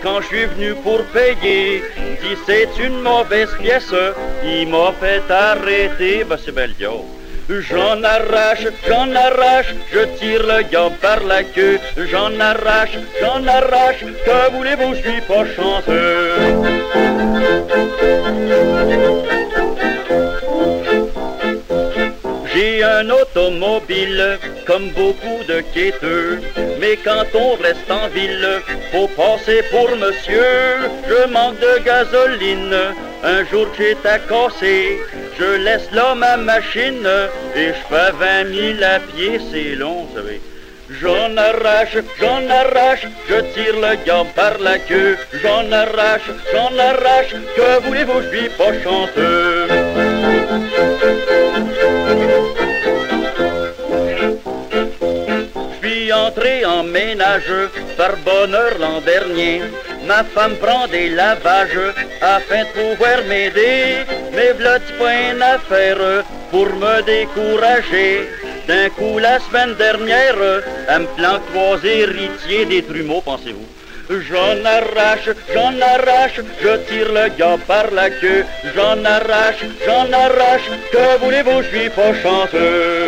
quand 0.02 0.22
je 0.22 0.28
suis 0.28 0.46
venu 0.46 0.74
pour 0.76 1.04
payer, 1.08 1.84
dit 2.22 2.38
c'est 2.46 2.70
une 2.82 3.02
mauvaise 3.02 3.54
pièce, 3.62 3.94
il 4.46 4.70
m'a 4.70 4.94
fait 5.02 5.30
arrêter, 5.30 6.24
bah 6.24 6.38
c'est 6.42 6.54
bel 6.54 6.74
J'en 7.60 8.02
arrache, 8.02 8.66
j'en 8.88 9.14
arrache, 9.14 9.76
je 9.92 10.06
tire 10.18 10.42
le 10.44 10.64
gars 10.72 10.90
par 11.02 11.22
la 11.26 11.44
queue. 11.44 11.80
J'en 12.10 12.40
arrache, 12.40 12.98
j'en 13.20 13.46
arrache, 13.46 14.06
que 14.26 14.52
voulez-vous, 14.56 14.96
je 14.96 15.02
suis 15.02 15.22
pas 15.22 15.46
chanceux. 15.54 16.32
J'ai 22.54 22.84
un 22.84 23.10
automobile 23.10 24.40
comme 24.66 24.90
beaucoup 24.92 25.44
de 25.48 25.60
quêteux, 25.74 26.40
mais 26.80 26.98
quand 27.04 27.26
on 27.34 27.56
reste 27.56 27.92
en 27.92 28.08
ville, 28.08 28.62
faut 28.94 29.10
passer 29.10 29.62
pour 29.72 29.90
monsieur. 29.98 30.46
Je 31.06 31.30
manque 31.30 31.60
de 31.60 31.84
gasoline, 31.84 32.78
un 33.24 33.46
jour 33.46 33.68
j'ai 33.78 33.98
à 34.06 34.20
casser, 34.20 35.00
je 35.38 35.46
laisse 35.66 35.90
là 35.92 36.16
ma 36.16 36.38
machine 36.38 37.08
et 37.56 37.68
je 37.68 37.84
fais 37.90 38.12
vingt 38.20 38.44
mille 38.46 38.84
à 38.84 39.00
pied, 39.00 39.40
c'est 39.52 39.76
long, 39.76 40.06
vous 40.06 40.16
savez. 40.16 40.42
J'en 41.00 41.38
arrache, 41.38 41.98
j'en 42.20 42.50
arrache, 42.50 43.08
je 43.30 43.36
tire 43.54 43.76
le 43.76 43.96
gars 44.06 44.26
par 44.36 44.58
la 44.60 44.78
queue. 44.78 45.18
J'en 45.42 45.72
arrache, 45.72 46.30
j'en 46.52 46.78
arrache, 46.78 47.34
que 47.56 47.82
voulez-vous, 47.88 48.22
je 48.24 48.38
suis 48.38 48.50
pas 48.50 48.74
chanceux. 48.84 49.68
Je 55.82 55.88
suis 55.88 56.12
entré 56.12 56.66
en 56.66 56.84
ménage 56.84 57.54
par 57.98 58.18
bonheur 58.18 58.72
l'an 58.80 59.00
dernier. 59.00 59.62
Ma 60.06 60.24
femme 60.24 60.56
prend 60.58 60.88
des 60.88 61.10
lavages 61.10 61.94
afin 62.22 62.64
de 62.64 62.70
pouvoir 62.78 63.24
m'aider. 63.28 64.06
Mais 64.34 64.54
v'là 64.54 64.80
pas 64.98 65.14
une 65.32 65.42
affaire 65.42 66.24
pour 66.50 66.66
me 66.66 67.02
décourager. 67.02 68.30
D'un 68.68 68.90
coup, 68.90 69.20
la 69.20 69.40
semaine 69.40 69.76
dernière, 69.76 70.36
elle 70.88 71.02
me 71.02 71.08
planque 71.18 71.42
trois 71.52 71.78
héritiers 71.84 72.66
des 72.66 72.84
trumeaux, 72.84 73.22
pensez-vous. 73.22 73.68
J'en 74.30 74.66
arrache, 74.66 75.30
j'en 75.54 75.80
arrache, 75.80 76.42
je 76.62 76.76
tire 76.88 77.12
le 77.14 77.30
gars 77.38 77.58
par 77.66 77.92
la 77.92 78.10
queue. 78.10 78.44
J'en 78.76 79.04
arrache, 79.06 79.64
j'en 79.86 80.12
arrache, 80.12 80.70
que 80.92 81.18
voulez-vous, 81.24 81.62
je 81.64 81.78
suis 81.78 81.90
pas 81.90 82.14
chanceux. 82.22 83.06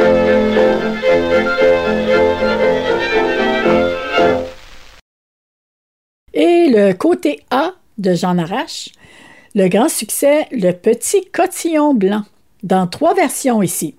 Et 6.33 6.67
le 6.67 6.93
côté 6.93 7.41
A 7.51 7.73
de 7.99 8.15
Jean 8.15 8.39
Arrache, 8.39 8.89
le 9.53 9.67
grand 9.67 9.87
succès 9.87 10.47
Le 10.51 10.71
Petit 10.71 11.25
Cotillon 11.31 11.93
Blanc, 11.93 12.23
dans 12.63 12.87
trois 12.87 13.13
versions 13.13 13.61
ici. 13.61 13.93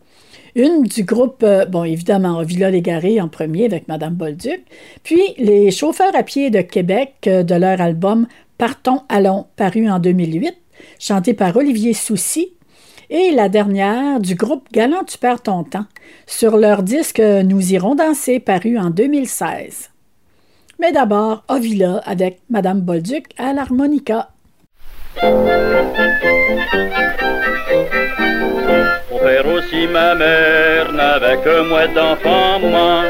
Une 0.56 0.82
du 0.82 1.04
groupe, 1.04 1.44
euh, 1.44 1.64
bon, 1.64 1.84
évidemment, 1.84 2.42
Villa 2.42 2.70
Légaré 2.70 3.20
en 3.20 3.28
premier 3.28 3.66
avec 3.66 3.86
Madame 3.86 4.14
Bolduc, 4.14 4.64
puis 5.04 5.22
les 5.38 5.70
chauffeurs 5.70 6.14
à 6.16 6.24
pied 6.24 6.50
de 6.50 6.60
Québec 6.60 7.14
euh, 7.28 7.44
de 7.44 7.54
leur 7.54 7.80
album 7.80 8.26
Partons, 8.58 9.02
allons, 9.08 9.46
paru 9.54 9.88
en 9.88 10.00
2008, 10.00 10.56
chanté 10.98 11.34
par 11.34 11.56
Olivier 11.56 11.92
Soucy, 11.92 12.52
et 13.10 13.30
la 13.30 13.48
dernière 13.48 14.18
du 14.18 14.34
groupe 14.34 14.66
Galant 14.72 15.04
tu 15.04 15.18
perds 15.18 15.42
ton 15.42 15.62
temps, 15.62 15.86
sur 16.26 16.56
leur 16.56 16.82
disque 16.82 17.20
Nous 17.20 17.72
irons 17.72 17.94
danser, 17.94 18.40
paru 18.40 18.76
en 18.76 18.90
2016. 18.90 19.93
Mais 20.84 20.92
d'abord, 20.92 21.44
Ovila 21.48 22.02
avec 22.04 22.40
Madame 22.50 22.82
Bolduc 22.82 23.28
à 23.38 23.54
l'harmonica. 23.54 24.28
Mon 25.22 25.30
père 29.18 29.46
aussi, 29.46 29.86
ma 29.86 30.14
mère 30.14 30.92
n'avait 30.92 31.38
que 31.38 31.66
moi 31.70 31.86
d'enfant, 31.86 32.60
moi. 32.60 33.04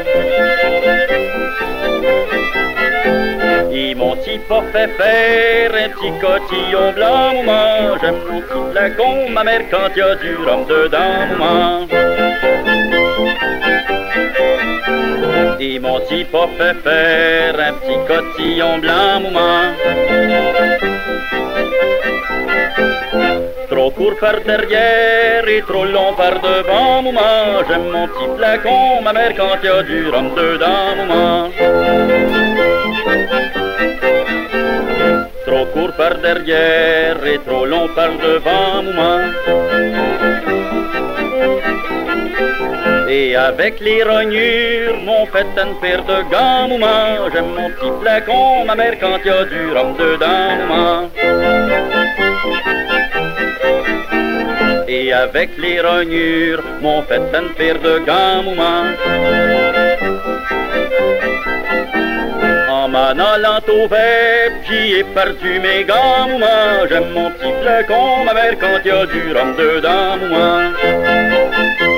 Ils 3.73 3.97
m'ont 3.97 4.15
si 4.23 4.39
pas 4.47 4.63
fait 4.71 4.87
faire 4.95 5.71
un 5.75 5.89
petit 5.89 6.13
cotillon 6.21 6.93
blanc, 6.93 7.43
moi. 7.43 7.97
J'aime 7.99 8.15
mon 8.31 8.39
petit 8.39 8.71
flacon, 8.71 9.29
ma 9.31 9.43
mère, 9.43 9.63
quand 9.69 9.93
y 9.97 10.01
a 10.01 10.15
du 10.15 10.33
rhum 10.37 10.65
dedans, 10.65 11.27
moi. 11.37 12.74
M'ont 15.81 15.99
si 16.07 16.23
pas 16.23 16.47
fait 16.57 16.73
faire 16.83 17.59
un 17.59 17.73
petit 17.73 17.99
cotillon 18.07 18.77
blanc, 18.79 19.19
moi. 19.31 19.73
Trop 23.69 23.91
court 23.91 24.15
par 24.19 24.39
derrière 24.41 25.47
et 25.47 25.61
trop 25.61 25.85
long 25.85 26.13
par 26.13 26.39
devant, 26.39 27.01
maman. 27.03 27.63
J'aime 27.67 27.89
mon 27.91 28.07
petit 28.07 28.29
flacon, 28.37 29.01
ma 29.03 29.13
mère, 29.13 29.33
quand 29.35 29.63
y 29.63 29.67
a 29.67 29.83
du 29.83 30.07
rhum 30.07 30.33
dedans, 30.35 30.95
maman. 30.97 31.51
Trop 35.45 35.65
court 35.73 35.93
par 35.97 36.15
derrière 36.15 37.23
et 37.25 37.39
trop 37.45 37.65
long 37.65 37.87
par 37.95 38.11
devant, 38.11 38.81
maman. 38.81 40.14
Et 43.07 43.35
avec 43.35 43.79
les 43.79 44.03
rognures, 44.03 44.97
mon 45.03 45.25
fait 45.27 45.45
une 45.57 45.75
paire 45.79 46.03
de 46.03 46.21
gants. 46.31 46.67
J'aime 47.31 47.53
mon 47.57 47.69
petit 47.69 47.91
flacon, 48.01 48.65
ma 48.65 48.75
mère, 48.75 48.95
quand 48.99 49.23
y 49.23 49.29
a 49.29 49.43
du 49.45 49.71
rhum 49.73 49.95
dedans, 49.95 50.55
maman. 50.67 51.09
Et 54.87 55.13
avec 55.13 55.49
les 55.57 55.79
rognures, 55.81 56.63
mon 56.81 57.03
fait 57.03 57.21
une 57.33 57.49
paire 57.57 57.79
de 57.79 57.99
gants, 57.99 58.43
maman. 58.43 58.83
En 62.69 62.89
m'en 62.89 63.17
allant 63.33 63.61
au 63.69 63.87
vert, 63.87 64.51
j'y 64.67 64.95
ai 64.99 65.03
perdu 65.03 65.59
mes 65.59 65.83
gants, 65.83 66.27
maman. 66.27 66.87
J'aime 66.89 67.11
mon 67.13 67.29
petit 67.31 67.53
flacon, 67.61 68.25
ma 68.25 68.33
mère, 68.33 68.55
quand 68.59 68.83
y 68.83 68.91
a 68.91 69.05
du 69.05 69.33
rhum 69.33 69.55
dedans, 69.55 70.17
maman. 70.17 71.94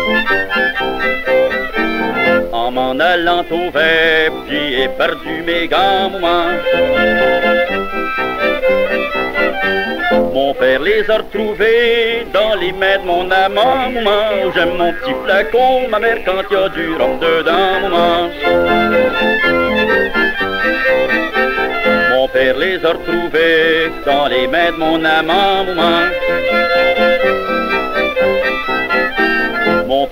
En 2.89 3.01
allant 3.01 3.43
au 3.51 3.69
vert, 3.69 4.31
j'y 4.47 4.81
ai 4.83 4.87
perdu 4.87 5.43
mes 5.45 5.67
gants, 5.67 6.09
maman. 6.09 6.45
Mon 10.33 10.53
père 10.53 10.81
les 10.81 11.09
a 11.09 11.17
retrouvés 11.17 12.25
dans 12.31 12.55
les 12.55 12.71
mains 12.71 12.99
de 12.99 13.05
mon 13.05 13.29
amant, 13.29 13.89
maman. 13.91 14.51
J'aime 14.55 14.77
mon 14.77 14.93
petit 14.93 15.13
flacon, 15.25 15.89
ma 15.89 15.99
mère, 15.99 16.19
quand 16.25 16.49
y 16.49 16.55
a 16.55 16.69
du 16.69 16.87
rhum 16.95 17.19
dedans, 17.19 17.73
maman. 17.83 18.29
Mon 22.11 22.27
père 22.29 22.57
les 22.57 22.85
a 22.85 22.91
retrouvés 22.93 23.91
dans 24.05 24.27
les 24.27 24.47
mains 24.47 24.71
de 24.71 24.77
mon 24.77 25.03
amant, 25.03 25.65
maman. 25.65 26.03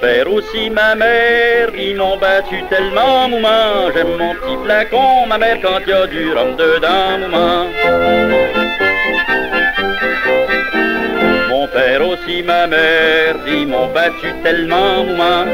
Père 0.06 0.32
aussi, 0.32 0.70
ma 0.70 0.94
mère, 0.94 1.70
ils 1.76 1.96
m'ont 1.96 2.18
battu 2.18 2.58
tellement, 2.70 3.28
maman. 3.28 3.92
J'aime 3.94 4.16
mon 4.22 4.34
petit 4.36 4.58
flacon, 4.64 5.26
ma 5.28 5.38
mère, 5.40 5.58
quand 5.64 5.80
y 5.88 5.94
a 5.94 6.06
du 6.06 6.32
rhum 6.36 6.52
dedans, 6.56 7.18
maman. 7.22 7.66
Mon 11.50 11.68
père 11.76 12.08
aussi, 12.08 12.44
ma 12.44 12.68
mère, 12.68 13.36
ils 13.48 13.68
m'ont 13.68 13.90
battu 13.98 14.30
tellement, 14.44 15.04
maman. 15.06 15.46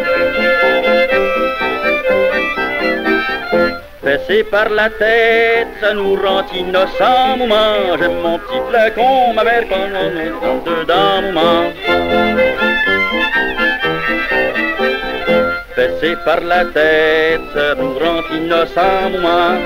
Fessé 4.03 4.43
par 4.43 4.67
la 4.69 4.89
tête, 4.89 5.71
ça 5.79 5.93
nous 5.93 6.15
rend 6.15 6.43
innocents, 6.53 7.37
maman. 7.39 7.97
J'aime 7.99 8.19
mon 8.25 8.37
petit 8.39 8.61
flacon, 8.69 9.33
ma 9.33 9.43
mère, 9.45 9.65
quand 9.69 9.87
on 10.05 10.13
est 10.25 10.33
dans 10.43 10.59
dedans, 10.69 11.21
maman. 11.21 12.70
Fessé 15.81 16.15
par 16.23 16.41
la 16.41 16.63
tête, 16.65 17.41
ça 17.55 17.73
nous 17.73 17.97
rend 17.97 18.21
innocents, 18.31 19.09
maman. 19.13 19.57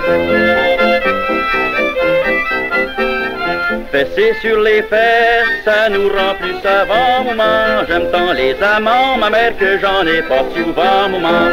Fessé 3.91 4.33
sur 4.41 4.61
les 4.61 4.81
fesses, 4.83 5.65
ça 5.65 5.89
nous 5.89 6.07
rend 6.07 6.35
plus 6.39 6.55
savants, 6.63 7.25
maman. 7.25 7.83
J'aime 7.89 8.09
tant 8.13 8.31
les 8.31 8.55
amants, 8.63 9.17
ma 9.17 9.29
mère, 9.29 9.57
que 9.57 9.77
j'en 9.77 10.07
ai 10.07 10.21
pas 10.21 10.45
souvent, 10.55 11.09
maman. 11.09 11.49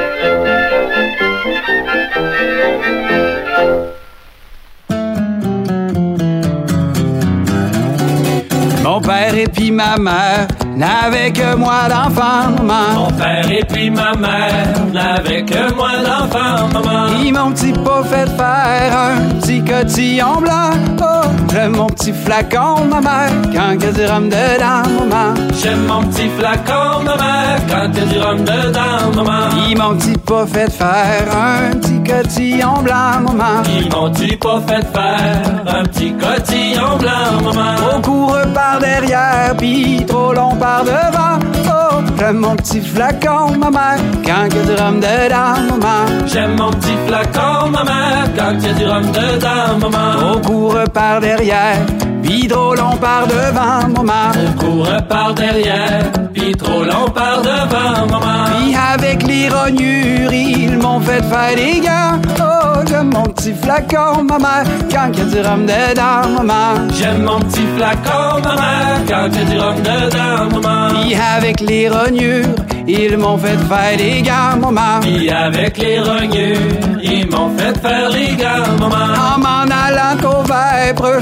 Mon 8.84 9.00
père 9.00 9.34
et 9.34 9.48
puis 9.48 9.72
ma 9.72 9.96
mère 9.96 10.46
n'avaient 10.76 11.32
que 11.32 11.54
moi 11.56 11.88
d'enfant, 11.88 12.50
maman. 12.58 12.94
Mon 12.94 13.10
père 13.12 13.50
et 13.50 13.64
puis 13.64 13.90
ma 13.90 14.12
mère 14.14 14.66
n'avaient 14.92 15.44
que 15.44 15.72
moi 15.74 15.90
d'enfant, 16.04 16.68
maman. 16.72 17.06
Ils 17.22 17.32
m'ont 17.32 17.52
petit 17.52 17.72
pas 17.72 18.02
fait 18.04 18.28
faire 18.36 18.96
un 18.96 19.38
petit 19.40 19.62
cotillon 19.62 20.40
blanc. 20.40 20.70
Oh, 21.00 21.26
j'aime 21.50 21.76
mon 21.76 21.86
petit 21.86 22.12
flacon, 22.12 22.84
ma 22.90 23.00
mère, 23.00 23.32
quand 23.52 23.86
a 23.86 23.92
du 23.92 24.06
rhum 24.06 24.28
dedans, 24.28 24.82
maman. 24.98 25.34
J'aime 25.62 25.86
mon 25.86 26.02
petit 26.04 26.28
flacon, 26.38 27.02
ma 27.04 27.16
mère, 27.16 27.60
quand 27.68 27.84
a 27.84 28.04
du 28.06 28.18
rhum 28.18 28.38
dedans, 28.38 29.12
maman. 29.16 29.48
Ils 29.68 29.76
m'ont 29.76 29.96
petit 29.96 30.18
pas 30.18 30.46
fait 30.46 30.70
faire 30.70 31.26
un 31.34 31.76
petit 31.76 32.02
cotillon 32.02 32.82
blanc, 32.82 33.20
maman. 33.26 33.62
Ils 33.78 33.90
m'ont 33.90 34.08
dit 34.08 34.36
pas 34.36 34.60
fait 34.66 34.86
faire 34.92 35.42
un 35.66 35.82
petit 35.84 36.12
cotillon 36.14 36.96
blanc, 36.98 37.42
maman. 37.44 37.74
Trop 37.76 38.00
court 38.00 38.36
par 38.54 38.78
derrière, 38.80 39.54
puis 39.56 40.04
trop 40.06 40.32
long 40.32 40.56
par 40.62 40.84
devant. 40.84 41.38
Oh, 41.66 42.00
j'aime 42.18 42.38
mon 42.38 42.54
petit 42.54 42.80
flacon, 42.80 43.56
ma 43.58 43.70
mère, 43.70 43.98
quand 44.24 44.46
il 44.48 44.56
y 44.56 44.60
a 44.60 44.64
du 44.64 44.74
rhum 44.80 45.00
dedans, 45.00 45.54
maman. 45.70 46.26
J'aime 46.26 46.56
mon 46.56 46.70
petit 46.70 46.96
flacon, 47.06 47.70
ma 47.70 47.82
mère, 47.82 48.26
quand 48.36 48.54
il 48.60 48.66
y 48.66 48.70
a 48.70 48.72
du 48.74 48.86
rhum 48.86 49.06
dedans, 49.18 49.78
maman. 49.80 50.12
Trop 50.20 50.40
court 50.40 50.84
par 50.94 51.20
derrière, 51.20 51.78
puis 52.22 52.48
trop 52.48 52.74
long 52.74 52.96
par 52.96 53.26
devant, 53.26 53.88
maman. 53.88 54.32
On 54.34 54.52
court 54.58 54.88
par 55.08 55.34
derrière, 55.34 56.10
puis 56.32 56.52
trop 56.54 56.84
long 56.84 57.08
par 57.14 57.42
devant, 57.42 58.06
maman. 58.10 58.44
Puis 58.56 58.74
avec 58.74 59.22
les 59.24 59.48
rognures, 59.48 60.32
ils 60.32 60.78
m'ont 60.78 61.00
fait 61.00 61.22
faire 61.22 61.56
des 61.56 61.80
gants. 61.80 62.20
Oh, 62.40 62.80
j'aime 62.88 63.10
mon 63.12 63.24
petit 63.24 63.52
flacon, 63.52 64.24
maman, 64.24 64.64
quand 64.90 65.10
il 65.12 65.18
y 65.18 65.22
a 65.22 65.24
du 65.24 65.48
rhum 65.48 65.66
dedans, 65.66 66.28
maman. 66.36 66.88
J'aime 66.98 67.22
mon 67.22 67.40
petit 67.40 67.66
flacon, 67.76 68.40
maman, 68.42 69.04
quand 69.08 69.28
il 69.32 69.38
y 69.38 69.42
a 69.42 69.44
du 69.44 69.58
rhum 69.58 69.76
dedans, 69.82 70.60
maman. 70.60 71.00
Puis 71.00 71.14
avec 71.14 71.60
les 71.60 71.88
rognures, 71.88 72.54
ils 72.86 73.16
m'ont 73.16 73.38
fait 73.38 73.58
faire 73.68 73.96
des 73.96 74.22
gants, 74.22 74.58
maman. 74.60 75.00
Puis 75.00 75.30
avec 75.30 75.78
les 75.78 76.00
rognures, 76.00 76.58
ils 77.02 77.28
m'ont 77.30 77.50
fait 77.56 77.78
faire 77.78 78.08
les 78.10 78.34
gants, 78.36 78.78
maman. 78.78 78.96
En 79.34 79.61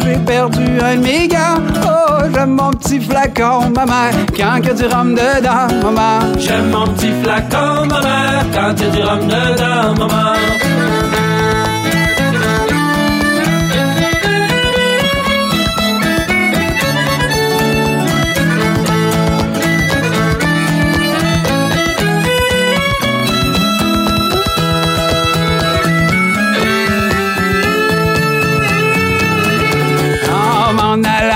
j'ai 0.03 0.17
perdu 0.19 0.63
un 0.81 0.97
de 0.97 1.03
mes. 1.03 1.29
Oh, 1.85 2.23
j'aime 2.33 2.51
mon 2.51 2.71
petit 2.71 3.01
flacon, 3.01 3.71
maman, 3.75 4.11
quand 4.37 4.57
il 4.59 4.67
y 4.67 4.71
a 4.71 4.75
du 4.75 4.87
rhum 4.87 5.15
dedans, 5.15 5.69
maman. 5.83 6.39
J'aime 6.39 6.71
mon 6.71 6.87
petit 6.89 7.13
flacon, 7.23 7.87
maman, 7.87 8.43
quand 8.55 8.75
il 8.77 8.85
y 8.85 8.89
a 8.89 8.91
du 8.91 9.03
rhum 9.03 9.27
dedans, 9.27 9.95
maman. 9.99 11.10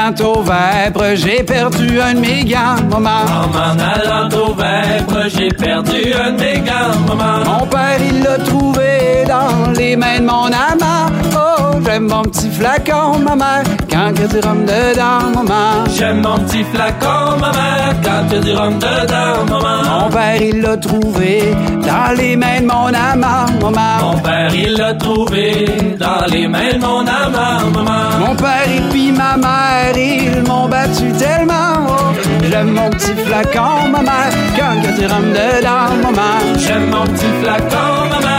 Allant 0.04 0.32
au 0.32 0.42
vêpres, 0.42 1.14
j'ai 1.14 1.42
perdu 1.42 2.00
un 2.00 2.14
de 2.14 2.20
mes 2.20 2.44
gants, 2.44 2.76
maman. 2.90 3.24
En 3.26 3.48
m'en 3.48 3.82
allant 3.82 4.28
au 4.28 4.54
vêpres, 4.54 5.28
j'ai 5.28 5.48
perdu 5.48 6.12
un 6.12 6.32
de 6.32 6.40
mes 6.40 6.60
gants, 6.60 6.98
maman. 7.08 7.44
Mon 7.44 7.66
père, 7.66 7.98
il 8.00 8.22
l'a 8.22 8.38
trouvé 8.38 9.03
dans 9.24 9.72
les 9.72 9.96
mains 9.96 10.20
de 10.20 10.24
mon 10.24 10.46
amant. 10.46 11.10
Oh, 11.34 11.78
j'aime 11.84 12.08
mon 12.08 12.22
petit 12.22 12.50
flacon, 12.50 13.18
maman, 13.18 13.62
quand 13.90 14.10
il 14.14 14.20
y 14.20 14.24
a 14.24 14.28
du 14.28 14.40
rhum 14.40 14.64
dedans, 14.64 15.30
maman. 15.34 15.84
J'aime 15.96 16.22
mon 16.22 16.38
petit 16.40 16.64
flacon, 16.64 17.38
maman, 17.38 17.94
quand 18.02 18.24
il 18.30 18.34
y 18.34 18.36
a 18.36 18.40
du 18.40 18.52
rhum 18.52 18.78
dedans, 18.78 19.44
maman. 19.48 20.00
Mon 20.00 20.10
père, 20.10 20.42
il 20.42 20.60
l'a 20.60 20.76
trouvé 20.76 21.54
dans 21.86 22.16
les 22.16 22.36
mains 22.36 22.60
de 22.60 22.66
mon 22.66 22.88
amant, 22.88 23.46
maman. 23.60 24.12
Mon 24.12 24.18
père, 24.18 24.54
il 24.54 24.74
l'a 24.76 24.94
trouvé 24.94 25.66
dans 25.98 26.26
les 26.30 26.48
mains 26.48 26.72
de 26.74 26.80
mon 26.80 27.00
amant, 27.00 27.70
maman. 27.72 28.26
Mon 28.26 28.34
père 28.34 28.68
et 28.68 28.80
puis 28.90 29.12
ma 29.12 29.36
mère, 29.36 29.96
ils 29.96 30.42
m'ont 30.48 30.68
battu 30.68 31.12
tellement. 31.18 31.86
Oh, 31.88 31.92
j'aime 32.50 32.72
mon 32.72 32.90
petit 32.90 33.14
flacon, 33.26 33.88
maman, 33.90 34.24
quand 34.56 34.72
il 34.76 34.84
y 34.84 34.86
a 34.86 34.92
du 34.98 35.06
rhum 35.06 35.32
dedans, 35.32 35.94
maman. 36.02 36.58
J'aime 36.58 36.90
mon 36.90 37.04
petit 37.04 37.32
flacon, 37.42 38.08
maman, 38.10 38.24
quand 38.24 38.33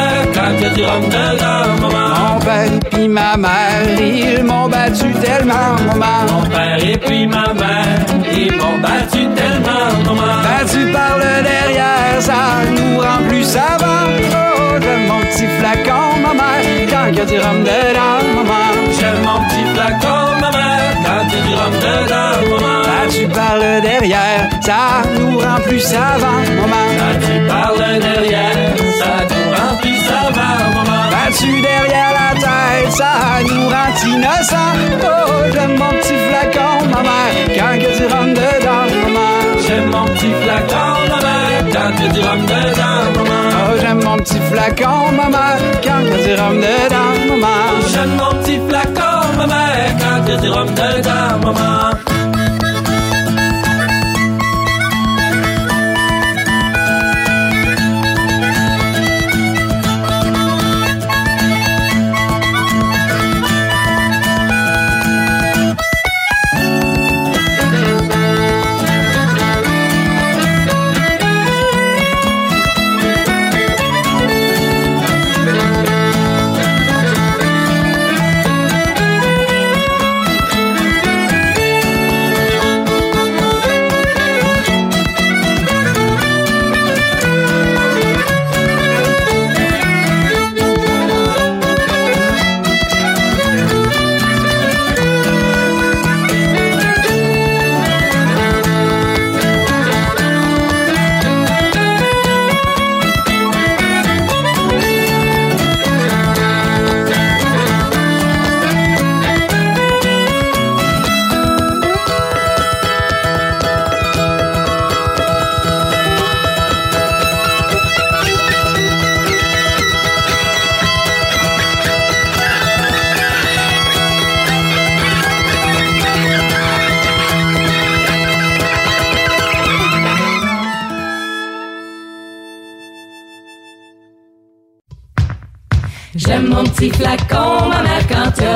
Mon 0.46 2.40
père 2.40 2.66
et 2.66 2.80
puis 2.92 3.08
ma 3.08 3.36
mère, 3.36 4.00
ils 4.00 4.44
m'ont 4.44 4.68
battu 4.68 5.12
tellement, 5.14 5.76
maman. 5.88 6.26
Mon 6.32 6.50
père 6.50 6.78
et 6.84 6.98
puis 6.98 7.26
ma 7.26 7.54
mère, 7.54 8.06
ils 8.32 8.52
m'ont 8.52 8.78
battu 8.80 9.28
tellement, 9.34 9.90
maman. 10.06 10.42
Battu 10.44 10.92
par 10.92 11.18
le 11.18 11.44
derrière, 11.44 12.22
ça 12.22 12.64
nous 12.72 13.00
rend 13.00 13.28
plus 13.28 13.44
savants. 13.44 14.06
Oh, 14.08 14.78
j'aime 14.82 15.08
mon 15.08 15.20
petit 15.22 15.48
flacon, 15.60 16.20
maman, 16.22 16.62
quand 16.90 17.08
il 17.10 17.18
y 17.18 17.22
a 17.22 17.26
du 17.26 17.40
rhum 17.40 17.64
dedans, 17.64 18.22
maman. 18.36 18.66
J'aime 19.00 19.22
mon 19.24 19.40
petit 19.48 19.66
flacon, 19.74 20.40
maman, 20.42 20.78
quand 21.04 21.24
il 21.28 21.34
y 21.34 21.38
a 21.38 21.46
du 21.48 21.54
rhum 21.56 21.74
dedans, 21.86 22.38
maman. 22.52 22.82
Battu 22.86 23.28
par 23.28 23.56
le 23.58 23.82
derrière, 23.82 24.50
ça 24.62 25.02
nous 25.18 25.40
rend 25.40 25.60
plus 25.66 25.80
savants, 25.80 26.44
maman. 26.62 26.86
Battu 27.00 27.34
par 27.48 27.72
le 27.74 28.00
derrière, 28.00 28.76
ça 29.00 29.35
rend 29.66 29.76
plus 29.78 29.98
savants, 29.98 30.70
maman? 30.76 31.04
Battu 31.12 31.62
derrière 31.62 32.12
la 32.20 32.40
tête, 32.40 32.92
ça 32.92 33.12
nous 33.44 33.70
rend 33.70 33.94
innocents. 34.06 34.78
Oh, 35.04 35.44
j'aime 35.54 35.78
mon 35.78 35.92
petit 36.00 36.18
flacon, 36.28 36.88
maman, 36.94 37.26
quand 37.56 37.74
a 37.74 37.78
du 37.78 38.06
rhum 38.14 38.34
dedans, 38.34 38.88
maman. 39.04 39.32
J'aime 39.66 39.90
mon 39.90 40.06
petit 40.06 40.32
flacon, 40.42 40.92
maman, 41.12 41.42
quand 41.74 42.06
a 42.06 42.08
du 42.14 42.20
rhum 42.22 42.42
dedans, 42.46 43.04
maman. 43.16 43.44
Oh, 43.58 43.78
j'aime 43.82 44.04
mon 44.04 44.18
petit 44.18 44.40
flacon, 44.52 45.12
maman, 45.18 45.58
quand 45.84 46.06
a 46.14 46.18
du 46.26 46.34
rhum 46.40 46.58
dedans, 46.62 47.14
maman. 47.30 47.60
J'aime 47.92 48.16
mon 48.16 48.34
petit 48.42 48.60
flacon, 48.68 49.38
maman, 49.38 49.68
quand 50.00 50.34
a 50.34 50.38
du 50.38 50.50
rhum 50.50 50.68
dedans, 50.68 51.40
maman. 51.44 52.05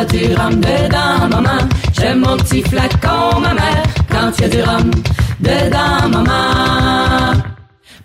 Du 0.09 0.33
rhum 0.33 0.55
dedans, 0.59 1.27
maman. 1.29 1.61
J'aime 1.97 2.19
mon 2.19 2.37
petit 2.37 2.63
flacon, 2.63 3.39
ma 3.41 3.53
mère, 3.53 3.83
quand 4.11 4.39
y 4.39 4.43
a 4.43 4.49
du 4.49 4.61
rhum 4.61 4.91
dedans, 5.39 6.09
maman. 6.11 7.41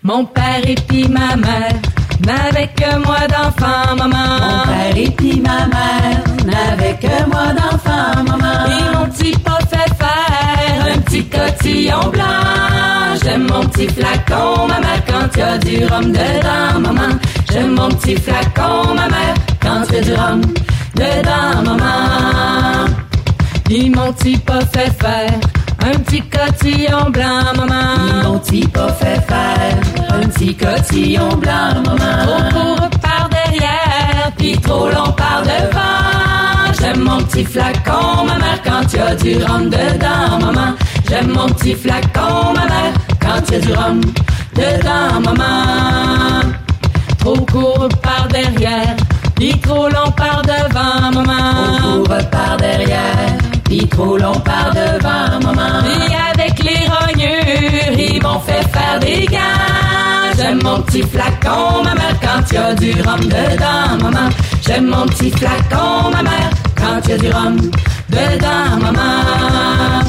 Mon 0.03 0.25
père 0.25 0.61
et 0.67 0.75
puis 0.87 1.07
ma 1.07 1.35
mère 1.35 1.75
n'avaient 2.25 2.71
que 2.75 2.97
moi 3.05 3.21
d'enfant, 3.27 3.95
maman. 3.97 4.39
Mon 4.39 4.73
père 4.73 4.97
et 4.97 5.09
puis 5.11 5.41
ma 5.41 5.67
mère 5.75 6.21
n'avaient 6.45 6.97
que 7.01 7.29
moi 7.29 7.47
d'enfant, 7.59 8.23
maman. 8.23 8.57
Ils 8.67 8.97
m'ont 8.97 9.09
petit 9.09 9.37
pas 9.39 9.59
fait 9.71 9.91
faire 10.01 10.95
un 10.95 10.99
petit 10.99 11.25
cotillon 11.25 12.09
blanc. 12.11 13.15
J'aime 13.23 13.47
mon 13.47 13.65
petit 13.67 13.87
flacon, 13.87 14.67
ma 14.67 14.79
mère, 14.79 15.01
quand 15.07 15.37
y 15.37 15.41
a 15.41 15.57
du 15.57 15.85
rhum 15.85 16.11
dedans, 16.11 16.79
maman. 16.79 17.15
J'aime 17.51 17.73
mon 17.73 17.89
petit 17.89 18.15
flacon, 18.15 18.93
ma 18.93 19.07
mère, 19.07 19.35
quand 19.61 19.91
y 19.91 19.97
a 19.97 20.01
du 20.01 20.13
rhum 20.13 20.41
dedans, 20.95 21.61
maman. 21.63 22.85
Ils 23.69 23.91
m'ont 23.91 24.13
petit 24.13 24.37
pas 24.37 24.61
fait 24.61 24.91
faire 24.91 25.31
un 25.85 25.99
petit 25.99 26.21
cotillon 26.21 27.09
blanc, 27.11 27.41
maman. 27.55 27.95
Ils 28.07 28.23
m'ont 28.23 28.39
petit 28.39 28.67
pas 28.67 28.91
fait 28.93 29.21
faire 29.21 29.77
un 30.09 30.27
petit 30.27 30.55
cotillon 30.55 31.35
blanc, 31.37 31.83
maman. 31.85 32.49
Trop 32.49 32.59
court 32.59 32.89
par 33.01 33.29
derrière, 33.29 34.31
puis 34.37 34.57
trop 34.59 34.87
long 34.87 35.11
par 35.11 35.43
devant. 35.43 36.73
J'aime 36.79 37.03
mon 37.03 37.17
petit 37.23 37.43
flacon, 37.43 38.25
ma 38.25 38.37
mère, 38.37 38.61
quand 38.63 38.93
y 38.93 38.99
a 38.99 39.15
du 39.15 39.43
rhum 39.43 39.69
dedans, 39.69 40.39
maman. 40.39 40.73
J'aime 41.09 41.31
mon 41.31 41.47
petit 41.47 41.73
flacon, 41.75 42.53
ma 42.53 42.65
mère, 42.65 42.93
quand 43.19 43.51
y 43.51 43.55
a 43.55 43.59
du 43.59 43.73
rhum 43.73 44.01
dedans, 44.53 45.19
maman. 45.23 46.51
Trop 47.19 47.45
court 47.51 47.89
par 48.01 48.27
derrière, 48.27 48.95
puis 49.35 49.59
trop 49.59 49.87
long 49.89 50.11
par 50.11 50.41
devant, 50.41 51.11
maman. 51.11 51.77
Trop 51.79 52.03
court 52.03 52.29
par 52.31 52.57
derrière, 52.57 53.37
Pis 53.65 53.87
trop 53.87 54.17
long 54.17 54.39
par 54.39 54.71
devant 54.73 55.39
maman. 55.43 55.81
Pis 55.83 56.13
avec 56.33 56.63
les 56.63 56.87
rognures, 56.87 57.99
ils 57.99 58.21
m'ont 58.21 58.39
fait 58.39 58.67
faire 58.69 58.99
des 58.99 59.25
gants. 59.25 60.35
J'aime 60.37 60.61
mon 60.63 60.81
petit 60.81 61.01
flacon, 61.01 61.83
ma 61.83 61.95
mère, 61.95 62.19
quand 62.21 62.51
y 62.53 62.57
a 62.57 62.73
du 62.73 62.91
rhum 63.01 63.19
dedans, 63.21 63.97
maman. 64.01 64.29
J'aime 64.65 64.87
mon 64.87 65.05
petit 65.07 65.31
flacon, 65.31 66.11
ma 66.11 66.21
mère, 66.21 66.49
quand 66.75 67.07
y 67.07 67.13
a 67.13 67.17
du 67.17 67.29
rhum 67.29 67.57
dedans, 68.09 68.79
maman. 68.81 70.01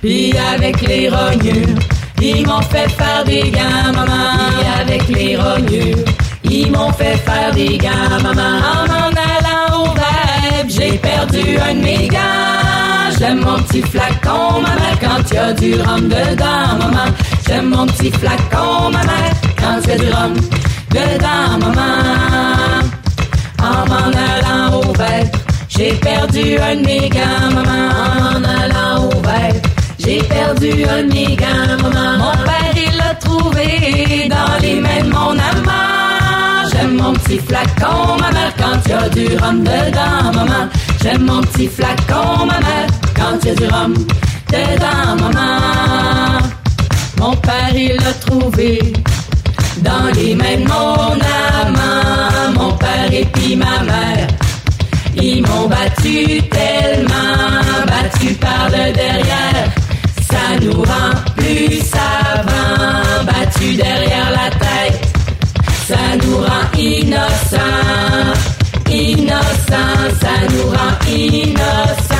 Pis 0.00 0.34
avec 0.54 0.80
les 0.82 1.08
rognures, 1.08 1.78
ils 2.20 2.46
m'ont 2.46 2.62
fait 2.62 2.88
faire 2.88 3.24
des 3.24 3.50
gants, 3.50 3.92
maman. 3.94 4.36
Pis 4.58 4.80
avec 4.80 5.08
les 5.08 5.36
rognures, 5.36 6.04
ils 6.50 6.70
m'ont 6.70 6.92
fait 6.92 7.16
faire 7.16 7.52
des 7.54 7.78
gants, 7.78 8.22
maman. 8.22 8.58
En 8.72 8.86
m'en 8.86 9.08
allant 9.08 9.82
au 9.82 9.88
web, 9.88 10.66
j'ai 10.68 10.92
perdu 10.98 11.58
un 11.58 11.74
de 11.74 11.80
mes 11.80 12.08
gants. 12.08 12.18
J'aime 13.18 13.40
mon 13.40 13.58
petit 13.62 13.82
flacon, 13.82 14.60
ma 14.62 14.74
mère, 14.76 14.98
quand 15.00 15.34
y 15.34 15.38
a 15.38 15.52
du 15.52 15.74
rhum 15.74 16.08
dedans, 16.08 16.78
maman. 16.78 17.10
J'aime 17.46 17.70
mon 17.70 17.86
petit 17.86 18.12
flacon, 18.12 18.90
ma 18.92 19.02
mère, 19.02 19.34
quand 19.58 19.86
y 19.88 19.92
a 19.92 19.98
du 19.98 20.10
rhum 20.10 20.34
dedans, 20.90 21.58
maman. 21.60 22.88
En 23.60 23.88
m'en 23.88 24.10
allant 24.12 24.80
au 24.80 24.86
web, 24.98 25.28
j'ai 25.68 25.92
perdu 25.94 26.58
un 26.58 26.76
de 26.76 27.54
maman. 27.54 27.90
En 28.30 28.44
allant 28.44 29.04
au 29.04 29.14
web, 29.16 29.56
j'ai 29.98 30.22
perdu 30.22 30.84
un 30.84 31.02
de 31.02 31.82
maman. 31.82 32.18
Mon 32.18 32.44
père, 32.44 32.74
il 32.76 32.96
l'a 32.96 33.14
trouvé 33.14 34.28
dans 34.28 34.60
les 34.62 34.76
mains 34.76 35.02
de 35.02 35.10
mon 35.10 35.30
amant. 35.30 35.97
J'aime 36.78 36.94
mon 36.94 37.12
petit 37.12 37.38
flacon, 37.38 38.16
ma 38.20 38.30
mère, 38.30 38.54
quand 38.56 38.88
y 38.88 38.92
a 38.92 39.08
du 39.08 39.36
rhum 39.36 39.64
dedans, 39.64 40.32
maman. 40.32 40.68
J'aime 41.02 41.24
mon 41.24 41.40
petit 41.40 41.66
flacon, 41.66 42.46
ma 42.46 42.60
mère, 42.60 42.86
quand 43.16 43.44
y 43.44 43.50
a 43.50 43.54
du 43.56 43.66
rhum 43.66 43.94
dedans, 44.48 45.16
maman. 45.20 46.38
Mon 47.18 47.34
père, 47.34 47.74
il 47.74 47.96
l'a 47.96 48.12
trouvé 48.24 48.92
dans 49.78 50.06
les 50.14 50.36
mains 50.36 50.56
de 50.56 50.68
mon 50.68 51.18
amant. 51.66 52.52
Mon 52.54 52.72
père 52.76 53.12
et 53.12 53.24
puis 53.24 53.56
ma 53.56 53.80
mère, 53.82 54.28
ils 55.16 55.42
m'ont 55.42 55.66
battu 55.66 56.40
tellement, 56.42 57.86
battu 57.88 58.34
par 58.34 58.68
le 58.68 58.92
derrière. 58.92 59.66
Ça 60.30 60.56
nous 60.60 60.80
rend 60.82 61.10
plus 61.36 61.80
savants, 61.80 63.24
battu 63.26 63.74
derrière 63.74 64.30
la 64.30 64.50
tête. 64.50 65.07
Ça 65.88 65.96
nous 66.22 66.36
rend 66.36 66.78
innocents, 66.78 67.58
innocents, 68.92 70.10
ça 70.20 70.46
nous 70.50 70.68
rend 70.68 71.10
innocents. 71.10 72.14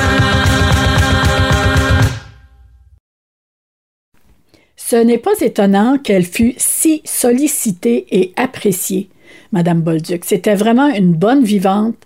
Ce 4.75 4.97
n'est 4.97 5.19
pas 5.19 5.39
étonnant 5.43 5.99
qu'elle 5.99 6.25
fût 6.25 6.55
si 6.57 7.03
sollicitée 7.05 8.07
et 8.11 8.33
appréciée, 8.37 9.11
Madame 9.53 9.83
Bolduc. 9.83 10.25
C'était 10.25 10.55
vraiment 10.55 10.89
une 10.89 11.13
bonne 11.13 11.45
vivante, 11.45 11.99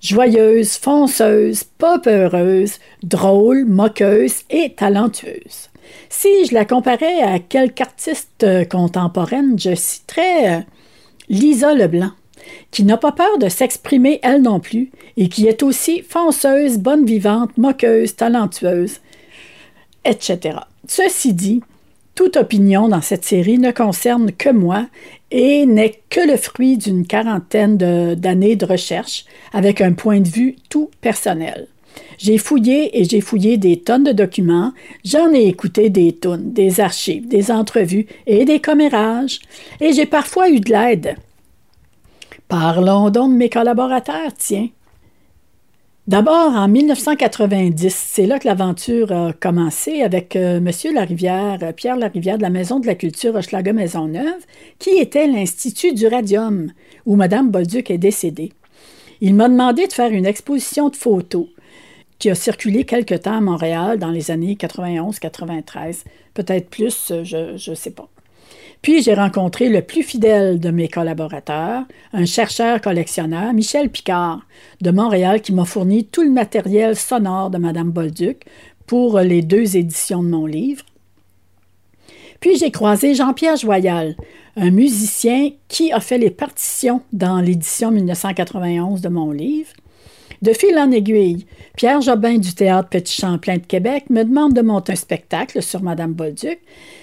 joyeuse, 0.00 0.72
fonceuse, 0.72 1.62
pas 1.62 2.00
peureuse, 2.00 2.80
drôle, 3.04 3.64
moqueuse 3.64 4.42
et 4.50 4.74
talentueuse. 4.74 5.70
Si 6.08 6.46
je 6.46 6.54
la 6.54 6.64
comparais 6.64 7.22
à 7.22 7.38
quelque 7.38 7.80
artiste 7.80 8.68
contemporaine, 8.68 9.56
je 9.56 9.76
citerais 9.76 10.56
euh, 10.56 10.60
Lisa 11.28 11.74
Leblanc, 11.74 12.12
qui 12.70 12.84
n'a 12.84 12.96
pas 12.96 13.12
peur 13.12 13.38
de 13.38 13.48
s'exprimer 13.48 14.20
elle 14.22 14.42
non 14.42 14.60
plus 14.60 14.90
et 15.16 15.28
qui 15.28 15.46
est 15.46 15.62
aussi 15.62 16.02
fonceuse, 16.02 16.78
bonne 16.78 17.04
vivante, 17.04 17.56
moqueuse, 17.56 18.14
talentueuse, 18.16 19.00
etc. 20.04 20.58
Ceci 20.86 21.32
dit, 21.32 21.62
toute 22.14 22.36
opinion 22.36 22.88
dans 22.88 23.02
cette 23.02 23.24
série 23.24 23.58
ne 23.58 23.72
concerne 23.72 24.32
que 24.32 24.50
moi 24.50 24.86
et 25.30 25.66
n'est 25.66 26.00
que 26.08 26.20
le 26.20 26.36
fruit 26.36 26.78
d'une 26.78 27.06
quarantaine 27.06 27.76
de- 27.76 28.14
d'années 28.14 28.56
de, 28.56 28.64
recherche 28.64 29.24
avec 29.52 29.80
un 29.80 29.92
point 29.92 30.20
de 30.20 30.28
vue 30.28 30.56
tout 30.70 30.90
personnel. 31.00 31.66
J'ai 32.18 32.38
fouillé 32.38 32.98
et 32.98 33.04
j'ai 33.04 33.20
fouillé 33.20 33.58
des 33.58 33.80
tonnes 33.80 34.04
de 34.04 34.12
documents, 34.12 34.72
j'en 35.04 35.32
ai 35.32 35.46
écouté 35.46 35.90
des 35.90 36.12
tonnes, 36.12 36.52
des 36.52 36.80
archives, 36.80 37.28
des 37.28 37.50
entrevues 37.50 38.06
et 38.26 38.44
des 38.44 38.60
commérages, 38.60 39.40
et 39.80 39.92
j'ai 39.92 40.06
parfois 40.06 40.48
eu 40.48 40.60
de 40.60 40.70
l'aide. 40.70 41.16
Parlons 42.48 43.10
donc 43.10 43.32
de 43.32 43.36
mes 43.36 43.50
collaborateurs, 43.50 44.32
tiens. 44.36 44.68
D'abord, 46.06 46.54
en 46.54 46.68
1990, 46.68 47.92
c'est 47.92 48.26
là 48.26 48.38
que 48.38 48.46
l'aventure 48.46 49.10
a 49.10 49.32
commencé 49.32 50.02
avec 50.02 50.36
euh, 50.36 50.60
Monsieur 50.60 50.92
Larivière, 50.92 51.58
euh, 51.62 51.72
Pierre 51.72 51.96
Larivière 51.96 52.36
de 52.36 52.42
la 52.42 52.50
Maison 52.50 52.78
de 52.78 52.86
la 52.86 52.94
Culture 52.94 53.34
Hochelaga 53.34 53.72
Maisonneuve, 53.72 54.46
qui 54.78 54.90
était 54.90 55.26
l'Institut 55.26 55.94
du 55.94 56.06
Radium, 56.06 56.70
où 57.06 57.16
Madame 57.16 57.50
Bolduc 57.50 57.90
est 57.90 57.98
décédée. 57.98 58.52
Il 59.20 59.34
m'a 59.34 59.48
demandé 59.48 59.88
de 59.88 59.92
faire 59.92 60.12
une 60.12 60.26
exposition 60.26 60.90
de 60.90 60.96
photos 60.96 61.48
qui 62.18 62.30
a 62.30 62.34
circulé 62.34 62.84
quelque 62.84 63.14
temps 63.14 63.36
à 63.36 63.40
Montréal 63.40 63.98
dans 63.98 64.10
les 64.10 64.30
années 64.30 64.54
91-93, 64.54 66.04
peut-être 66.34 66.70
plus, 66.70 67.10
euh, 67.10 67.24
je 67.24 67.70
ne 67.70 67.74
sais 67.74 67.90
pas. 67.90 68.08
Puis 68.82 69.02
j'ai 69.02 69.14
rencontré 69.14 69.68
le 69.68 69.82
plus 69.82 70.02
fidèle 70.02 70.60
de 70.60 70.70
mes 70.70 70.88
collaborateurs, 70.88 71.84
un 72.12 72.24
chercheur 72.24 72.80
collectionneur, 72.80 73.52
Michel 73.52 73.90
Picard, 73.90 74.40
de 74.80 74.90
Montréal, 74.90 75.40
qui 75.40 75.52
m'a 75.52 75.64
fourni 75.64 76.04
tout 76.04 76.22
le 76.22 76.30
matériel 76.30 76.94
sonore 76.96 77.50
de 77.50 77.58
Madame 77.58 77.90
Bolduc 77.90 78.44
pour 78.86 79.18
les 79.18 79.42
deux 79.42 79.76
éditions 79.76 80.22
de 80.22 80.28
mon 80.28 80.46
livre. 80.46 80.84
Puis 82.40 82.58
j'ai 82.58 82.70
croisé 82.70 83.14
Jean-Pierre 83.14 83.56
Joyal, 83.56 84.14
un 84.56 84.70
musicien 84.70 85.50
qui 85.68 85.92
a 85.92 86.00
fait 86.00 86.18
les 86.18 86.30
partitions 86.30 87.02
dans 87.12 87.40
l'édition 87.40 87.90
1991 87.90 89.00
de 89.00 89.08
mon 89.08 89.32
livre. 89.32 89.70
De 90.42 90.52
fil 90.52 90.78
en 90.78 90.90
aiguille, 90.90 91.46
Pierre 91.76 92.00
Jobin 92.00 92.38
du 92.38 92.54
Théâtre 92.54 92.88
Petit 92.90 93.20
Champlain 93.20 93.56
de 93.56 93.66
Québec 93.66 94.04
me 94.10 94.22
demande 94.22 94.52
de 94.52 94.60
monter 94.60 94.92
un 94.92 94.96
spectacle 94.96 95.62
sur 95.62 95.82
Madame 95.82 96.12
Bolduc. 96.12 96.58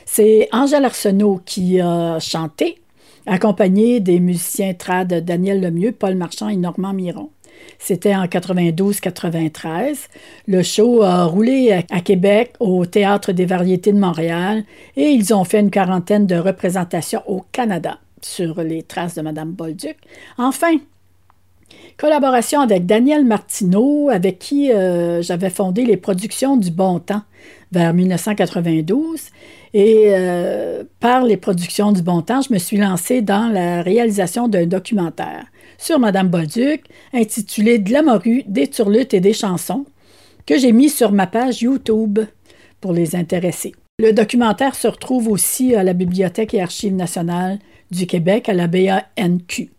C'est 0.06 0.50
Angèle 0.52 0.86
Arsenault 0.86 1.42
qui 1.46 1.80
a 1.82 2.20
chanté, 2.20 2.80
accompagné 3.26 4.00
des 4.00 4.20
musiciens 4.20 4.74
trad 4.74 5.14
Daniel 5.26 5.62
Lemieux, 5.62 5.94
Paul 5.94 6.16
Marchand 6.16 6.50
et 6.50 6.58
Normand 6.58 6.94
Miron. 6.94 7.30
C'était 7.80 8.16
en 8.16 8.26
92-93. 8.26 10.08
Le 10.48 10.64
show 10.64 11.02
a 11.02 11.26
roulé 11.26 11.84
à 11.90 12.02
Québec, 12.02 12.54
au 12.60 12.86
Théâtre 12.86 13.32
des 13.32 13.46
Variétés 13.46 13.94
de 13.94 14.00
Montréal, 14.00 14.64
et 14.96 15.10
ils 15.10 15.34
ont 15.34 15.44
fait 15.44 15.60
une 15.60 15.72
quarantaine 15.72 16.28
de 16.28 16.36
représentations 16.36 17.24
au 17.26 17.44
Canada 17.52 18.00
sur 18.22 18.62
les 18.62 18.84
traces 18.84 19.16
de 19.16 19.22
Madame 19.22 19.52
Bolduc. 19.52 19.98
Enfin, 20.38 20.78
collaboration 21.98 22.62
avec 22.62 22.86
Daniel 22.86 23.26
Martineau, 23.26 24.10
avec 24.10 24.40
qui 24.40 24.72
euh, 24.72 25.22
j'avais 25.22 25.50
fondé 25.50 25.86
les 25.86 25.98
productions 25.98 26.58
du 26.58 26.72
Bon 26.72 27.00
Temps 27.00 27.24
vers 27.72 27.94
1992. 27.94 29.22
Et 29.74 30.10
euh, 30.10 30.84
par 31.00 31.24
les 31.24 31.38
productions 31.38 31.92
du 31.92 32.02
Bon 32.02 32.22
Temps, 32.22 32.42
je 32.42 32.54
me 32.54 32.60
suis 32.60 32.78
lancée 32.78 33.22
dans 33.22 33.52
la 33.52 33.82
réalisation 33.82 34.48
d'un 34.48 34.66
documentaire 34.66 35.46
sur 35.78 36.00
Madame 36.00 36.30
Bolduc 36.30 36.84
intitulé 37.14 37.80
De 37.80 37.92
la 37.92 38.04
morue, 38.04 38.44
des 38.48 38.68
turlutes 38.68 39.14
et 39.14 39.20
des 39.20 39.34
chansons 39.34 39.86
que 40.46 40.58
j'ai 40.58 40.72
mis 40.72 40.90
sur 40.90 41.12
ma 41.12 41.28
page 41.28 41.62
YouTube 41.62 42.20
pour 42.82 42.94
les 42.94 43.16
intéressés. 43.16 43.74
Le 44.00 44.12
documentaire 44.12 44.76
se 44.76 44.88
retrouve 44.88 45.30
aussi 45.30 45.76
à 45.76 45.84
la 45.84 45.94
Bibliothèque 45.94 46.54
et 46.54 46.62
Archives 46.62 46.96
nationales 46.96 47.60
du 47.92 48.08
Québec, 48.08 48.50
à 48.50 48.54
la 48.54 48.68
BANQ. 48.68 49.73